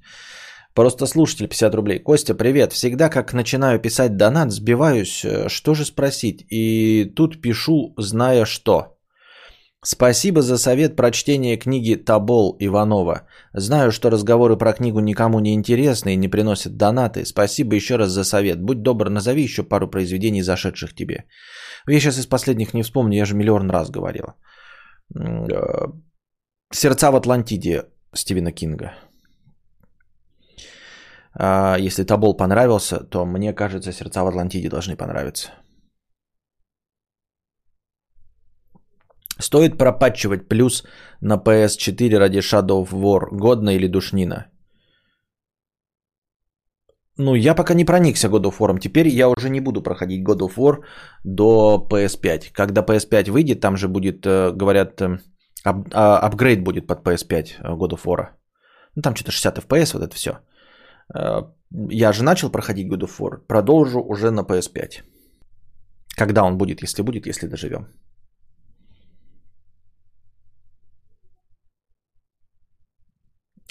Просто 0.74 1.06
слушатель 1.06 1.46
50 1.46 1.74
рублей. 1.74 1.98
Костя, 2.00 2.34
привет. 2.34 2.72
Всегда, 2.72 3.08
как 3.08 3.32
начинаю 3.32 3.80
писать 3.80 4.16
донат, 4.16 4.50
сбиваюсь, 4.50 5.24
э, 5.24 5.48
что 5.48 5.74
же 5.74 5.84
спросить. 5.84 6.44
И 6.50 7.04
тут 7.14 7.40
пишу, 7.40 7.94
зная 7.96 8.44
что. 8.44 8.98
Спасибо 9.84 10.42
за 10.42 10.58
совет 10.58 10.96
про 10.96 11.10
чтение 11.10 11.58
книги 11.58 11.94
Табол 11.94 12.56
Иванова. 12.58 13.28
Знаю, 13.52 13.92
что 13.92 14.10
разговоры 14.10 14.56
про 14.56 14.72
книгу 14.72 14.98
никому 15.00 15.40
не 15.40 15.54
интересны 15.54 16.14
и 16.14 16.16
не 16.16 16.28
приносят 16.28 16.76
донаты. 16.76 17.24
Спасибо 17.24 17.76
еще 17.76 17.96
раз 17.96 18.10
за 18.10 18.24
совет. 18.24 18.60
Будь 18.60 18.82
добр, 18.82 19.10
назови 19.10 19.42
еще 19.42 19.62
пару 19.62 19.86
произведений, 19.90 20.42
зашедших 20.42 20.94
тебе. 20.94 21.24
Я 21.86 22.00
сейчас 22.00 22.18
из 22.18 22.26
последних 22.26 22.74
не 22.74 22.82
вспомню, 22.82 23.18
я 23.18 23.26
же 23.26 23.36
миллион 23.36 23.70
раз 23.70 23.90
говорил. 23.90 24.24
Э, 25.14 25.86
«Сердца 26.72 27.10
в 27.10 27.16
Атлантиде» 27.16 27.84
Стивена 28.14 28.52
Кинга. 28.52 28.92
А, 31.36 31.76
если 31.78 32.04
Табол 32.04 32.36
понравился, 32.36 33.00
то 33.10 33.26
мне 33.26 33.52
кажется, 33.52 33.92
сердца 33.92 34.22
в 34.22 34.26
Атлантиде 34.26 34.68
должны 34.68 34.96
понравиться. 34.96 35.50
Стоит 39.40 39.78
пропатчивать 39.78 40.48
плюс 40.48 40.84
на 41.20 41.36
PS4 41.36 42.18
ради 42.18 42.38
Shadow 42.38 42.84
of 42.84 42.92
War. 42.92 43.28
Годно 43.32 43.70
или 43.70 43.88
душнина? 43.88 44.46
Ну, 47.16 47.34
я 47.34 47.54
пока 47.54 47.74
не 47.74 47.84
проникся 47.84 48.28
God 48.28 48.44
of 48.44 48.58
War. 48.58 48.78
Теперь 48.80 49.08
я 49.08 49.28
уже 49.28 49.48
не 49.50 49.60
буду 49.60 49.82
проходить 49.82 50.24
God 50.24 50.40
of 50.40 50.56
War 50.56 50.84
до 51.24 51.86
PS5. 51.90 52.52
Когда 52.52 52.82
PS5 52.82 53.30
выйдет, 53.30 53.60
там 53.60 53.76
же 53.76 53.88
будет, 53.88 54.26
э, 54.26 54.52
говорят, 54.52 55.00
э, 55.00 55.18
ап- 55.64 55.92
апгрейд 55.92 56.62
будет 56.64 56.86
под 56.86 57.02
PS5 57.02 57.56
э, 57.58 57.76
God 57.76 57.90
of 57.90 58.04
War. 58.04 58.28
Ну, 58.96 59.02
там 59.02 59.14
что-то 59.14 59.32
60 59.32 59.58
FPS, 59.58 59.94
вот 59.94 60.02
это 60.02 60.14
все. 60.14 60.30
Э, 61.12 61.42
я 61.90 62.12
же 62.12 62.22
начал 62.22 62.50
проходить 62.50 62.88
God 62.88 63.02
of 63.02 63.18
War, 63.18 63.38
продолжу 63.46 64.00
уже 64.00 64.30
на 64.30 64.40
PS5. 64.40 65.02
Когда 66.16 66.44
он 66.44 66.56
будет, 66.56 66.82
если 66.82 67.02
будет, 67.02 67.26
если 67.26 67.48
доживем. 67.48 67.88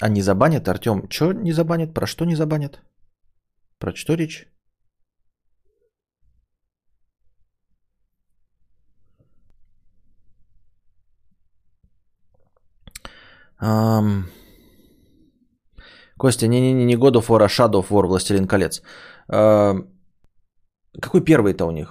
А 0.00 0.08
не 0.08 0.22
забанят, 0.22 0.68
Артем? 0.68 1.08
Что 1.08 1.32
не 1.32 1.52
забанят? 1.52 1.94
Про 1.94 2.06
что 2.06 2.24
не 2.24 2.36
забанят? 2.36 2.82
Про 3.78 3.94
что 3.94 4.14
речь? 4.14 4.48
Um... 13.60 14.24
Костя, 16.24 16.48
не-не-не, 16.48 16.84
не 16.84 16.96
God 16.96 17.14
of 17.16 17.28
War, 17.28 17.44
а 17.44 17.48
Shadow 17.48 17.82
of 17.82 17.90
War, 17.90 18.06
Властелин 18.06 18.46
колец. 18.46 18.82
Э, 19.28 19.74
какой 21.02 21.20
первый-то 21.20 21.66
у 21.66 21.70
них? 21.70 21.88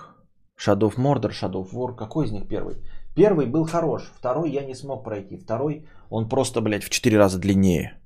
Shadow 0.57 0.89
of 0.89 0.97
Mordor, 0.97 1.31
Shadow 1.31 1.61
of 1.63 1.73
War, 1.73 1.95
какой 1.95 2.25
из 2.25 2.31
них 2.31 2.47
первый? 2.47 2.75
Первый 3.15 3.45
был 3.45 3.65
хорош, 3.65 4.11
второй 4.19 4.49
я 4.49 4.65
не 4.65 4.75
смог 4.75 5.03
пройти. 5.03 5.37
Второй, 5.37 5.85
он 6.09 6.29
просто, 6.29 6.61
блядь, 6.61 6.83
в 6.83 6.89
4 6.89 7.17
раза 7.17 7.37
длиннее. 7.37 8.01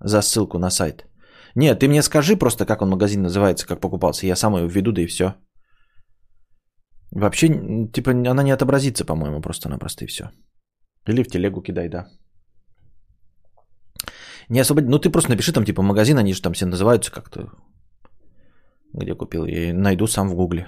За 0.00 0.22
ссылку 0.22 0.58
на 0.58 0.70
сайт. 0.70 1.06
Нет, 1.56 1.80
ты 1.80 1.88
мне 1.88 2.02
скажи 2.02 2.36
просто, 2.36 2.66
как 2.66 2.82
он 2.82 2.90
магазин 2.90 3.22
называется, 3.22 3.66
как 3.66 3.80
покупался. 3.80 4.26
Я 4.26 4.36
сам 4.36 4.54
ее 4.54 4.68
введу, 4.68 4.92
да 4.92 5.02
и 5.02 5.06
все. 5.06 5.34
Вообще, 7.10 7.48
типа, 7.92 8.10
она 8.12 8.44
не 8.44 8.52
отобразится, 8.52 9.04
по-моему, 9.04 9.40
просто-напросто 9.40 10.04
и 10.04 10.08
все. 10.08 10.30
Или 11.08 11.24
в 11.24 11.28
телегу 11.28 11.62
кидай, 11.62 11.88
да. 11.88 12.06
Не 14.48 14.60
освободить. 14.60 14.90
Ну, 14.90 14.98
ты 14.98 15.10
просто 15.10 15.30
напиши 15.30 15.52
там, 15.52 15.64
типа, 15.64 15.82
магазин, 15.82 16.18
они 16.18 16.34
же 16.34 16.42
там 16.42 16.52
все 16.52 16.66
называются 16.66 17.10
как-то. 17.12 17.50
Где 18.94 19.14
купил? 19.14 19.46
Я 19.46 19.74
найду 19.74 20.06
сам 20.06 20.28
в 20.28 20.34
гугле 20.34 20.66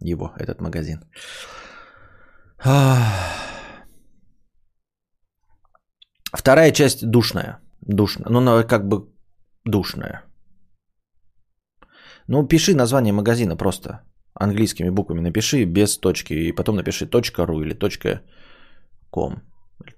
его, 0.00 0.32
этот 0.38 0.60
магазин. 0.60 1.00
Вторая 6.32 6.72
часть 6.72 7.10
душная. 7.10 7.58
Душная. 7.80 8.30
Ну, 8.30 8.66
как 8.66 8.88
бы 8.88 9.08
душная. 9.64 10.24
Ну, 12.28 12.46
пиши 12.48 12.74
название 12.74 13.12
магазина 13.12 13.56
просто 13.56 14.00
английскими 14.34 14.90
буквами. 14.90 15.20
Напиши 15.20 15.64
без 15.64 15.98
точки. 15.98 16.32
И 16.32 16.52
потом 16.52 16.76
напиши 16.76 17.08
.ру 17.38 17.62
или 17.62 17.74
.ком. 19.10 19.42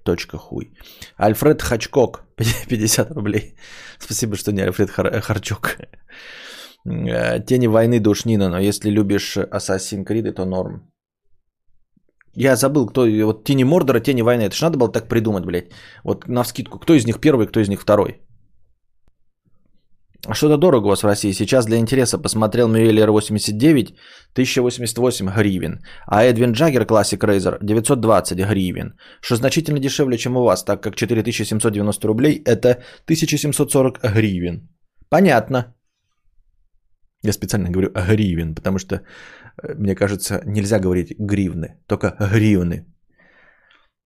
Точка 0.03 0.37
хуй. 0.37 0.73
Альфред 1.17 1.61
Хачкок, 1.61 2.23
50 2.69 3.11
рублей. 3.11 3.55
Спасибо, 3.99 4.35
что 4.35 4.51
не 4.51 4.61
Альфред 4.61 4.89
Хар- 4.89 5.21
Харчок. 5.21 5.77
Э, 6.85 7.39
Тени 7.45 7.67
войны 7.67 7.99
душнина, 7.99 8.49
но 8.49 8.59
если 8.59 8.89
любишь 8.91 9.37
Assassin's 9.37 10.05
Creed, 10.05 10.31
то 10.33 10.45
норм. 10.45 10.91
Я 12.35 12.55
забыл, 12.55 12.87
кто... 12.87 13.05
Вот 13.25 13.43
Тени 13.43 13.63
Мордора, 13.63 13.99
Тени 13.99 14.21
войны. 14.21 14.43
Это 14.43 14.55
ж 14.55 14.61
надо 14.61 14.77
было 14.77 14.91
так 14.91 15.07
придумать, 15.07 15.45
блядь. 15.45 15.71
Вот 16.03 16.27
на 16.27 16.43
вскидку. 16.43 16.79
Кто 16.79 16.93
из 16.93 17.05
них 17.05 17.19
первый, 17.19 17.47
кто 17.47 17.59
из 17.59 17.69
них 17.69 17.79
второй? 17.81 18.21
Что-то 20.31 20.57
дорого 20.57 20.85
у 20.85 20.89
вас 20.89 21.03
в 21.03 21.07
России. 21.07 21.33
Сейчас 21.33 21.65
для 21.65 21.77
интереса 21.77 22.17
посмотрел 22.17 22.69
Мюэллер 22.69 23.11
89, 23.11 23.93
1088 24.33 25.29
гривен. 25.29 25.79
А 26.07 26.23
Эдвин 26.23 26.53
Джаггер 26.53 26.83
Classic 26.83 27.19
Razer 27.19 27.57
920 27.61 28.37
гривен. 28.37 28.93
Что 29.21 29.35
значительно 29.35 29.79
дешевле, 29.79 30.17
чем 30.17 30.37
у 30.37 30.43
вас, 30.43 30.63
так 30.63 30.81
как 30.81 30.95
4790 30.95 32.07
рублей 32.07 32.41
это 32.45 32.81
1740 33.05 33.99
гривен. 34.01 34.69
Понятно. 35.09 35.75
Я 37.21 37.33
специально 37.33 37.69
говорю 37.69 37.91
гривен, 37.91 38.55
потому 38.55 38.79
что, 38.79 38.95
э, 38.95 39.75
мне 39.75 39.95
кажется, 39.95 40.41
нельзя 40.45 40.79
говорить 40.79 41.15
гривны, 41.19 41.79
только 41.87 42.15
гривны. 42.19 42.85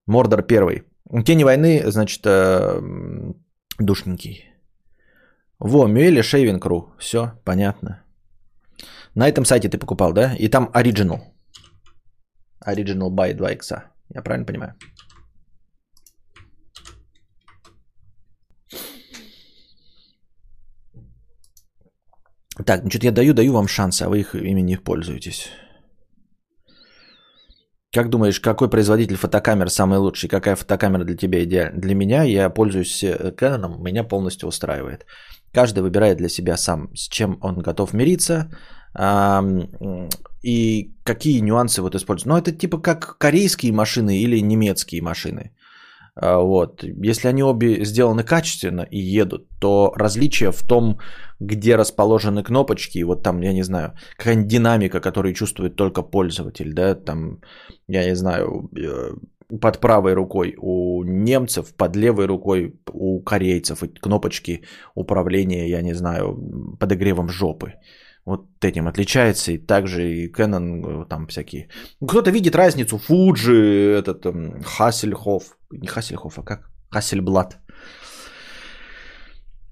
Мордор 0.07 0.41
первый. 0.41 0.84
Тени 1.26 1.43
войны, 1.43 1.84
значит, 1.86 2.26
э, 2.26 2.82
душненький. 3.80 4.57
Во, 5.60 5.88
Мюэли 5.88 6.22
Шейвинг 6.22 6.66
Ру. 6.66 6.93
Все, 6.99 7.32
понятно. 7.43 8.03
На 9.16 9.28
этом 9.28 9.45
сайте 9.45 9.70
ты 9.70 9.80
покупал, 9.80 10.14
да? 10.14 10.36
И 10.36 10.49
там 10.49 10.70
Original. 10.74 11.20
Original 12.68 13.10
by 13.10 13.34
2 13.34 13.51
икса. 13.53 13.84
Я 14.14 14.22
правильно 14.22 14.45
понимаю? 14.45 14.76
Так, 22.66 22.84
ну 22.84 22.89
что-то 22.89 23.05
я 23.05 23.12
даю, 23.12 23.34
даю 23.34 23.53
вам 23.53 23.68
шансы, 23.68 24.03
а 24.03 24.10
вы 24.10 24.20
их 24.20 24.36
ими 24.36 24.62
не 24.62 24.78
пользуетесь. 24.78 25.49
Как 27.93 28.10
думаешь, 28.10 28.39
какой 28.39 28.70
производитель 28.70 29.16
фотокамер 29.16 29.70
самый 29.70 29.97
лучший? 29.99 30.30
Какая 30.30 30.55
фотокамера 30.55 31.03
для 31.03 31.16
тебя 31.16 31.43
идеальна? 31.43 31.80
Для 31.80 31.95
меня 31.95 32.24
я 32.24 32.49
пользуюсь 32.49 33.03
э, 33.03 33.34
Canon, 33.36 33.82
меня 33.82 34.03
полностью 34.03 34.49
устраивает. 34.49 35.05
Каждый 35.54 35.84
выбирает 35.84 36.18
для 36.18 36.30
себя 36.30 36.58
сам, 36.58 36.89
с 36.95 37.08
чем 37.08 37.38
он 37.41 37.60
готов 37.60 37.93
мириться 37.93 38.50
и 40.43 40.91
какие 41.04 41.41
нюансы 41.41 41.82
вот 41.82 41.95
используют. 41.95 42.26
Ну, 42.26 42.38
это 42.38 42.52
типа 42.52 42.80
как 42.80 43.18
корейские 43.18 43.74
машины 43.74 44.18
или 44.18 44.41
немецкие 44.41 45.02
машины. 45.02 45.52
А, 46.16 46.39
вот. 46.39 46.84
Если 46.84 47.28
они 47.28 47.43
обе 47.43 47.86
сделаны 47.86 48.24
качественно 48.24 48.82
и 48.82 48.98
едут, 48.98 49.48
то 49.60 49.93
различие 49.95 50.52
в 50.52 50.64
том, 50.64 51.00
где 51.39 51.76
расположены 51.76 52.43
кнопочки, 52.43 53.04
вот 53.04 53.24
там, 53.24 53.41
я 53.41 53.54
не 53.54 53.64
знаю, 53.64 53.93
какая-нибудь 54.18 54.48
динамика, 54.48 55.00
которую 55.00 55.34
чувствует 55.34 55.76
только 55.76 56.02
пользователь, 56.02 56.74
да, 56.74 56.95
там, 56.95 57.39
я 57.88 58.06
не 58.06 58.16
знаю, 58.16 58.70
э, 58.76 59.12
под 59.62 59.80
правой 59.80 60.14
рукой 60.14 60.56
у 60.58 61.04
немцев, 61.04 61.74
под 61.76 61.95
левой 61.95 62.26
рукой 62.26 62.74
у 62.91 63.22
корейцев, 63.22 63.84
кнопочки 64.02 64.64
управления, 64.95 65.70
я 65.70 65.82
не 65.82 65.93
знаю, 65.93 66.36
подогревом 66.80 67.30
жопы. 67.30 67.74
Вот 68.26 68.45
этим 68.62 68.88
отличается. 68.88 69.54
И 69.54 69.58
также 69.58 70.02
и 70.02 70.32
Canon 70.32 71.04
э, 71.04 71.06
там 71.10 71.28
всякие. 71.28 71.70
Кто-то 72.06 72.30
видит 72.30 72.56
разницу. 72.56 72.98
Fuji, 72.98 74.00
этот 74.00 74.26
um, 74.26 74.66
Hasselhoff. 74.80 75.43
Не 75.72 75.88
Hasselhoff, 75.88 76.34
а 76.36 76.43
как? 76.43 76.70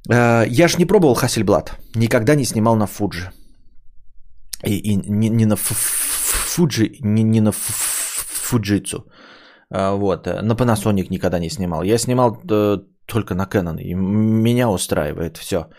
Uh, 0.07 0.47
я 0.47 0.67
ж 0.67 0.77
не 0.77 0.85
пробовал 0.85 1.17
Hasselblad. 1.17 1.71
Никогда 1.95 2.35
не 2.35 2.45
снимал 2.45 2.77
на 2.77 2.85
Fuji. 2.85 3.29
И, 4.63 4.77
и 4.77 4.95
не, 4.95 5.27
не 5.29 5.45
на 5.45 5.55
Fuji, 5.55 6.95
не, 7.01 7.23
не 7.23 7.41
на 7.41 7.51
Fujitsu. 7.51 9.03
Uh, 9.73 9.97
вот. 9.97 10.27
Э, 10.27 10.41
на 10.41 10.53
Panasonic 10.53 11.07
никогда 11.09 11.39
не 11.39 11.49
снимал. 11.49 11.83
Я 11.83 11.97
снимал 11.97 12.37
uh, 12.43 12.83
только 13.05 13.35
на 13.35 13.45
Canon. 13.45 13.81
И 13.81 13.93
меня 13.95 14.69
устраивает 14.69 15.37
все. 15.37 15.69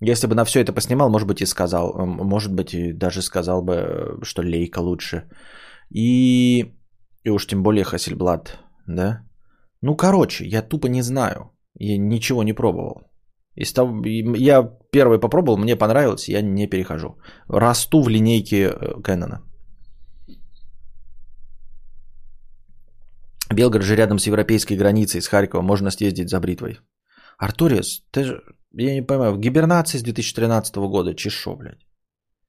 Если 0.00 0.26
бы 0.26 0.34
на 0.34 0.44
все 0.44 0.60
это 0.60 0.72
поснимал, 0.72 1.10
может 1.10 1.28
быть, 1.28 1.42
и 1.42 1.46
сказал. 1.46 2.06
Может 2.06 2.52
быть, 2.52 2.74
и 2.74 2.92
даже 2.92 3.22
сказал 3.22 3.62
бы, 3.62 4.18
что 4.22 4.42
лейка 4.42 4.80
лучше. 4.80 5.24
И, 5.90 6.74
и 7.24 7.30
уж 7.30 7.46
тем 7.46 7.62
более 7.62 7.84
Хасельблад, 7.84 8.58
да? 8.86 9.22
Ну, 9.80 9.96
короче, 9.96 10.44
я 10.44 10.62
тупо 10.62 10.88
не 10.88 11.02
знаю. 11.02 11.50
Я 11.78 11.98
ничего 11.98 12.42
не 12.42 12.52
пробовал. 12.52 13.02
Из 13.54 13.72
того, 13.72 14.02
я 14.06 14.62
первый 14.90 15.18
попробовал, 15.18 15.58
мне 15.58 15.76
понравилось, 15.76 16.28
я 16.28 16.40
не 16.42 16.66
перехожу. 16.66 17.18
Расту 17.48 18.02
в 18.02 18.08
линейке 18.08 18.70
э, 18.70 19.00
Кэнона. 19.02 19.42
Белгород 23.52 23.84
же 23.84 23.96
рядом 23.96 24.18
с 24.18 24.26
европейской 24.26 24.74
границей, 24.74 25.20
с 25.20 25.28
Харькова, 25.28 25.62
можно 25.62 25.90
съездить 25.90 26.28
за 26.28 26.40
бритвой. 26.40 26.80
Артуриус, 27.38 28.04
ты 28.10 28.24
же, 28.24 28.42
я 28.72 28.94
не 28.94 29.06
понимаю, 29.06 29.32
в 29.32 29.40
гибернации 29.40 29.98
с 29.98 30.02
2013 30.02 30.76
года 30.76 31.14
чешо, 31.14 31.56
блядь. 31.56 31.86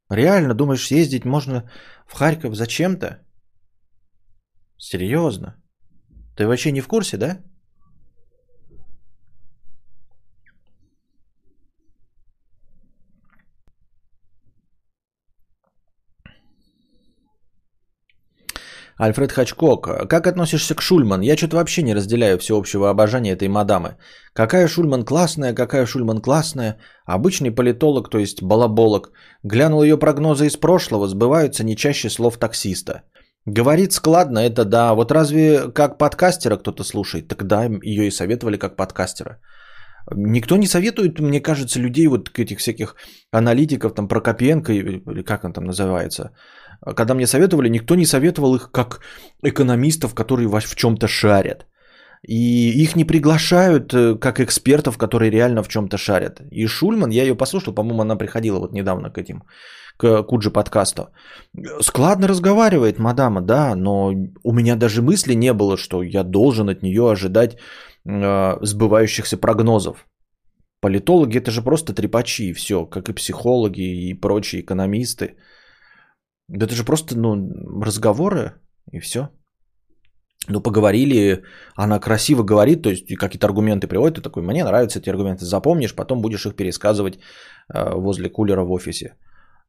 Реально 0.09 0.53
думаешь, 0.53 0.85
съездить 0.85 1.25
можно 1.25 1.69
в 2.07 2.13
Харьков 2.13 2.55
зачем-то? 2.55 3.19
Серьезно? 4.77 5.55
Ты 6.35 6.45
вообще 6.45 6.71
не 6.71 6.81
в 6.81 6.87
курсе, 6.87 7.17
да? 7.17 7.39
Альфред 18.97 19.31
Хачкок. 19.31 20.07
Как 20.07 20.27
относишься 20.27 20.75
к 20.75 20.81
Шульман? 20.81 21.21
Я 21.21 21.35
что-то 21.35 21.55
вообще 21.55 21.83
не 21.83 21.95
разделяю 21.95 22.37
всеобщего 22.37 22.89
обожания 22.89 23.31
этой 23.31 23.47
мадамы. 23.47 23.95
Какая 24.33 24.67
Шульман 24.67 25.03
классная, 25.03 25.53
какая 25.53 25.85
Шульман 25.85 26.21
классная. 26.21 26.77
Обычный 27.05 27.51
политолог, 27.51 28.09
то 28.09 28.19
есть 28.19 28.43
балаболог. 28.43 29.11
Глянул 29.43 29.83
ее 29.83 29.97
прогнозы 29.97 30.45
из 30.45 30.57
прошлого, 30.57 31.07
сбываются 31.07 31.63
не 31.63 31.75
чаще 31.75 32.09
слов 32.09 32.37
таксиста. 32.37 33.01
Говорит 33.45 33.93
складно, 33.93 34.39
это 34.39 34.63
да. 34.63 34.93
Вот 34.93 35.11
разве 35.11 35.71
как 35.71 35.97
подкастера 35.97 36.57
кто-то 36.57 36.83
слушает? 36.83 37.27
Тогда 37.27 37.65
ее 37.65 38.07
и 38.07 38.11
советовали 38.11 38.57
как 38.57 38.75
подкастера. 38.75 39.39
Никто 40.11 40.57
не 40.57 40.67
советует, 40.67 41.19
мне 41.19 41.41
кажется, 41.41 41.79
людей 41.79 42.07
вот 42.07 42.29
этих 42.37 42.59
всяких 42.59 42.95
аналитиков, 43.31 43.93
там 43.93 44.07
Прокопенко, 44.07 44.73
или 44.73 45.23
как 45.23 45.43
он 45.45 45.53
там 45.53 45.63
называется, 45.63 46.31
когда 46.85 47.13
мне 47.13 47.27
советовали, 47.27 47.69
никто 47.69 47.95
не 47.95 48.05
советовал 48.05 48.55
их 48.55 48.71
как 48.71 48.99
экономистов, 49.43 50.13
которые 50.13 50.47
в 50.47 50.75
чем-то 50.75 51.07
шарят. 51.07 51.65
И 52.27 52.83
их 52.83 52.95
не 52.95 53.05
приглашают 53.05 53.93
э, 53.93 54.15
как 54.15 54.39
экспертов, 54.39 54.97
которые 54.97 55.29
реально 55.29 55.63
в 55.63 55.67
чем-то 55.67 55.97
шарят. 55.97 56.41
И 56.51 56.67
Шульман, 56.67 57.11
я 57.11 57.23
ее 57.23 57.35
послушал, 57.35 57.75
по-моему, 57.75 58.01
она 58.01 58.15
приходила 58.15 58.59
вот 58.59 58.73
недавно 58.73 59.09
к 59.09 59.17
этим, 59.17 59.43
к 59.97 60.23
Куджи 60.23 60.49
подкасту. 60.49 61.09
Складно 61.81 62.27
разговаривает 62.27 62.97
мадама, 62.97 63.41
да, 63.41 63.75
но 63.75 64.13
у 64.43 64.53
меня 64.53 64.75
даже 64.75 65.01
мысли 65.01 65.35
не 65.35 65.53
было, 65.53 65.77
что 65.77 66.01
я 66.01 66.23
должен 66.23 66.69
от 66.69 66.81
нее 66.81 67.11
ожидать 67.11 67.57
э, 68.05 68.57
сбывающихся 68.61 69.37
прогнозов. 69.37 70.07
Политологи 70.79 71.37
это 71.37 71.51
же 71.51 71.61
просто 71.61 71.93
трепачи, 71.93 72.49
и 72.49 72.53
все, 72.53 72.85
как 72.85 73.09
и 73.09 73.13
психологи 73.13 73.81
и 73.81 74.13
прочие 74.13 74.61
экономисты. 74.61 75.35
Да 76.47 76.65
это 76.65 76.75
же 76.75 76.83
просто 76.83 77.17
ну, 77.17 77.49
разговоры 77.81 78.53
и 78.91 78.99
все. 78.99 79.29
Ну, 80.49 80.61
поговорили, 80.61 81.43
она 81.75 81.99
красиво 81.99 82.43
говорит, 82.43 82.81
то 82.81 82.89
есть 82.89 83.15
какие-то 83.15 83.47
аргументы 83.47 83.87
приводит, 83.87 84.15
ты 84.15 84.21
такой, 84.21 84.43
мне 84.43 84.63
нравятся 84.63 84.99
эти 84.99 85.09
аргументы, 85.09 85.45
запомнишь, 85.45 85.95
потом 85.95 86.21
будешь 86.21 86.45
их 86.45 86.55
пересказывать 86.55 87.17
э, 87.73 87.93
возле 87.95 88.29
кулера 88.29 88.63
в 88.63 88.71
офисе. 88.71 89.15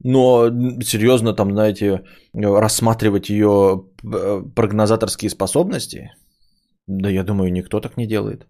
Но 0.02 0.50
серьезно 0.82 1.32
там, 1.32 1.52
знаете, 1.52 2.02
рассматривать 2.32 3.30
ее 3.30 3.84
э, 4.02 4.42
прогнозаторские 4.56 5.30
способности, 5.30 6.10
да 6.88 7.08
я 7.08 7.22
думаю, 7.22 7.52
никто 7.52 7.80
так 7.80 7.96
не 7.96 8.06
делает. 8.06 8.46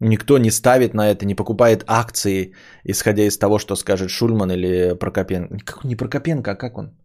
Никто 0.00 0.38
не 0.38 0.50
ставит 0.50 0.94
на 0.94 1.10
это, 1.10 1.26
не 1.26 1.34
покупает 1.34 1.84
акции, 1.86 2.54
исходя 2.84 3.22
из 3.22 3.38
того, 3.38 3.58
что 3.58 3.76
скажет 3.76 4.10
Шульман 4.10 4.50
или 4.50 4.94
Прокопенко. 4.94 5.58
Как, 5.64 5.84
не 5.84 5.96
Прокопенко, 5.96 6.50
а 6.50 6.56
как 6.56 6.78
он? 6.78 6.98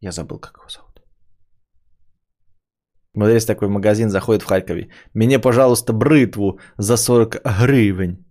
Я 0.00 0.12
забыл, 0.12 0.38
как 0.40 0.56
его 0.58 0.68
зовут. 0.68 0.94
Вот 3.14 3.28
есть 3.28 3.46
такой 3.46 3.68
магазин, 3.68 4.10
заходит 4.10 4.42
в 4.42 4.46
Харькове. 4.46 4.90
Мне, 5.14 5.38
пожалуйста, 5.38 5.92
бритву 5.92 6.58
за 6.78 6.96
40 6.96 7.36
гривен. 7.60 8.24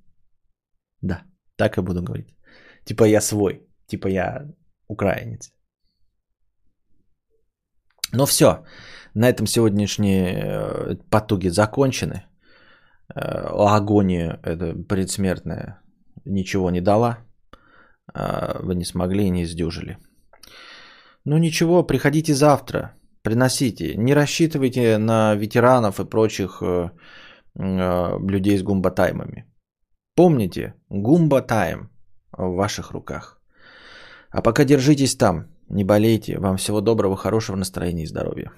Да, 1.01 1.23
так 1.55 1.77
и 1.77 1.81
буду 1.81 2.03
говорить. 2.03 2.35
Типа 2.85 3.05
я 3.05 3.21
свой, 3.21 3.61
типа 3.87 4.07
я 4.07 4.47
украинец. 4.89 5.53
Но 8.11 8.25
все, 8.25 8.65
на 9.13 9.29
этом 9.29 9.47
сегодняшние 9.47 10.33
э, 10.35 10.95
потуги 11.09 11.47
закончены. 11.49 12.25
Э, 13.09 13.19
агония 13.19 14.39
это 14.43 14.73
предсмертная 14.75 15.81
ничего 16.25 16.71
не 16.71 16.81
дала. 16.81 17.19
А 18.13 18.59
вы 18.59 18.75
не 18.75 18.85
смогли 18.85 19.25
и 19.25 19.29
не 19.29 19.45
сдюжили. 19.45 19.97
Ну 21.25 21.37
ничего, 21.37 21.83
приходите 21.83 22.33
завтра, 22.33 22.95
приносите. 23.21 23.95
Не 23.95 24.13
рассчитывайте 24.13 24.97
на 24.97 25.35
ветеранов 25.35 25.99
и 25.99 26.05
прочих 26.05 26.61
э, 26.61 26.89
э, 27.55 28.19
людей 28.19 28.57
с 28.57 28.63
гумбатаймами. 28.63 29.45
Помните, 30.15 30.75
гумбатайм 30.89 31.89
в 32.31 32.55
ваших 32.55 32.91
руках. 32.91 33.41
А 34.29 34.41
пока 34.41 34.65
держитесь 34.65 35.15
там, 35.15 35.47
не 35.69 35.83
болейте. 35.83 36.39
Вам 36.39 36.57
всего 36.57 36.81
доброго, 36.81 37.15
хорошего 37.15 37.55
настроения 37.55 38.03
и 38.03 38.07
здоровья. 38.07 38.51